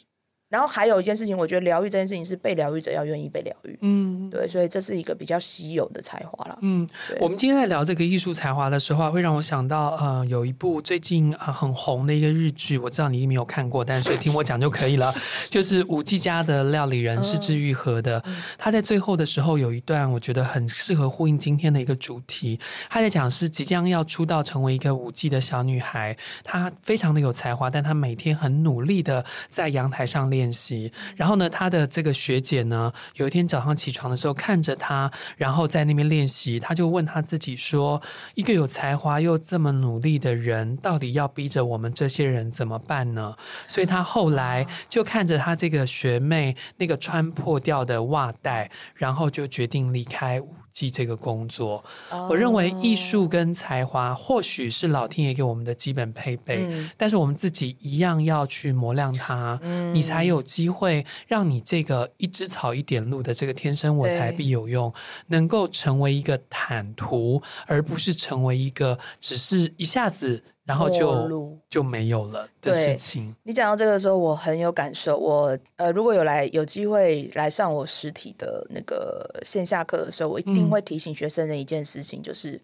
[0.48, 3.78] 然后还有一件事情，我觉得疗愈这件事情是被疗愈者要愿意被疗愈。
[3.82, 6.58] 嗯，对，所以这是一个比较稀有的才华了。
[6.62, 15.14] 嗯，对我们今天在聊这个艺术才华的时候，会让我想到，呃，有一部最近呃很红的一个日剧，我知道你没有看过，但是所以听我讲就可以了。
[15.50, 22.58] 就是五 G 家的料理人是治愈和的，嗯，他在最后的时候有一段，我觉得很适合呼应今天的一个主题。
[22.88, 30.37] 他在讲是即将要出道成为一个五 G 的小女孩，她非常的有才华，但她每天很努力的在阳台上练。
[30.38, 38.00] 练习，然后呢，他的这个学姐呢，有一天早上起床的时候，看着他，然后在那边练习，他就问他自己说
[38.36, 43.34] ：“一个有才华又这么努力的人，到底要逼着我们这些人怎么办呢？”
[43.66, 50.40] 所以他后来就看着他这个学妹那个穿破掉的袜带，然后就决定离开。
[50.78, 52.30] 记这个工作，oh.
[52.30, 64.94] 我认为艺术跟才华或许是老天爷给我们的基本配备，嗯，但是我们自己一样要去磨亮它，嗯，你才有机会让你这个一枝草一点露的这个天生我材必有用，
[65.26, 70.44] 能够成为一个坦途，而不是成为一个只是一下子。
[70.68, 73.34] 然后就就没有了的事情。
[73.42, 75.16] 你讲到这个的时候，我很有感受。
[75.16, 82.60] 我呃，如果有来有机会来上我实体的那个线下课的时候，我一定会提醒学生的一件事情，就是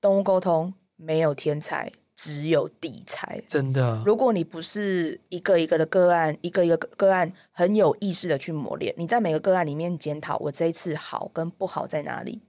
[0.00, 3.42] 动物沟通没有天才，只有地才。
[3.48, 12.40] 真的，如果你不是一个一个的个案，一个一个个案很有意识的去磨练，你在每个个案里面检讨我这一次好跟不好在哪里。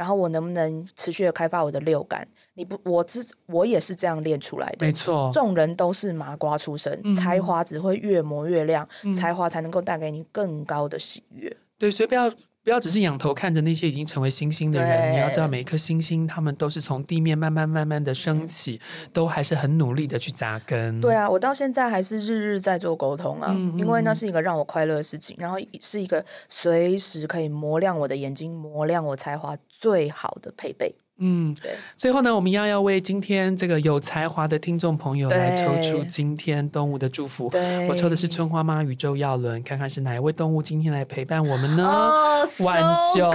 [0.00, 2.26] 然后我能不能持续的开发我的六感？
[2.54, 4.86] 你不，我自我也是这样练出来的。
[4.86, 11.54] 没错，众人都是麻瓜出身，嗯、才华只会越磨越亮，嗯、才华才能够带给你更高的喜悦。
[11.76, 12.32] 对，所以不要。
[12.62, 21.00] 不要只是仰头看着那些已经成为星星的人，你要知道每一颗星星，他们都是从地面慢慢慢慢的升起，嗯、都还是很努力的去扎根。
[21.00, 30.94] 对啊，我到现在还是日日在做沟通啊，嗯、因为那是一个让我快乐的事情，然后是一个随时可以磨亮我的眼睛、磨亮我才华最好的配备。
[31.20, 31.76] 嗯，对。
[31.96, 37.48] 最后呢，我们一样要为今天这个有才华的听众朋友来抽出今天动物的祝福。
[37.50, 41.86] 对我抽的是春花妈宇宙耀伦，看看是哪一位动物今天来陪伴我们呢？
[41.86, 42.82] 哦，浣
[43.14, 43.30] 熊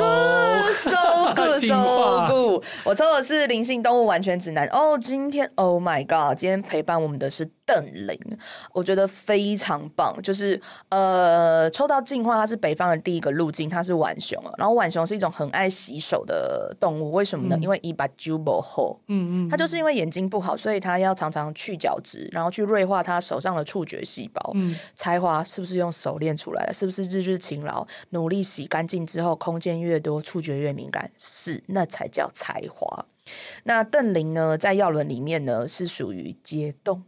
[0.74, 2.64] ，so good，so good。
[2.84, 4.68] 我抽的是灵性动物完全指南。
[4.70, 7.50] 哦，今天，Oh my God，今天陪伴我们的是。
[7.66, 8.20] 邓林，
[8.74, 10.16] 我觉得非常棒。
[10.22, 10.60] 就是
[10.90, 14.54] 呃，抽到进化，它是北方的第一个路径，它是浣熊啊。
[14.58, 17.56] 然后浣熊是一种很爱洗手的动物，为什么呢？
[17.60, 24.52] 嗯、因为伊把酒不好，嗯嗯，它就是因为眼睛不好，所以它要常常去角质，然后去锐化它手上的触觉细胞。
[24.54, 26.74] 嗯，才华是不是用手练出来的？
[26.74, 31.10] 是不是日日勤劳努力洗干净之后，空间越多，触觉越敏感？
[31.18, 33.06] 是，那才叫才华。
[33.64, 37.04] 那邓林呢，在药轮里面呢，是属于解冻。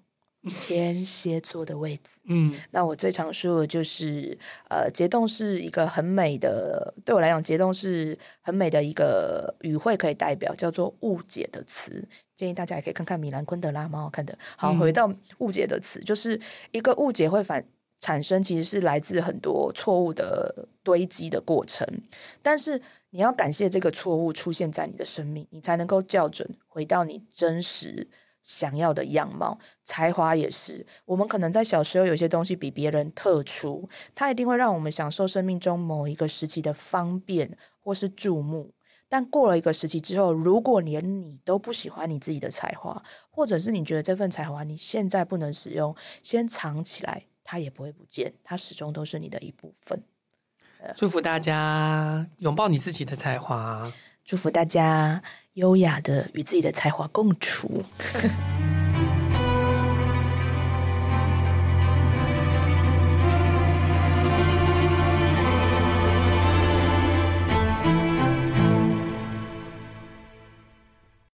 [0.47, 4.37] 天蝎座的位置，嗯，那我最常说的就是，
[4.69, 12.07] 呃，结冻是一个很美的，对我来讲，结冻是很美的一个语汇，可以代表叫做误解的词。
[12.35, 14.37] 建议大家也可以看看米兰昆德拉，蛮好看的。
[14.55, 16.39] 好，回到误解的词，就是
[16.71, 17.65] 一个误解会反
[17.99, 21.87] 产生，其实是来自很多错误的堆积的过程。
[22.43, 22.79] 但是
[23.09, 28.07] 你要感谢这个错误出现在你的生命，你才能够校准回到你真实。
[28.47, 30.87] 想要的样貌，才华也是。
[31.03, 38.73] 我们可能在小时候有些东西比别人特殊，它一定会让我们享受生命中某一个时期的方便或是注目。
[39.09, 45.93] 但过了一个时期之后，如果连你都不喜欢你自己的才华，或者是你觉得这份才华你现在不能使用，
[46.23, 50.01] 先藏起来，它也不会不见，它始终都是你的一部分。
[50.95, 53.91] 祝福大家拥抱你自己的才华。
[54.23, 55.23] 祝福大家
[55.57, 57.83] 优雅的与自己的才华共处。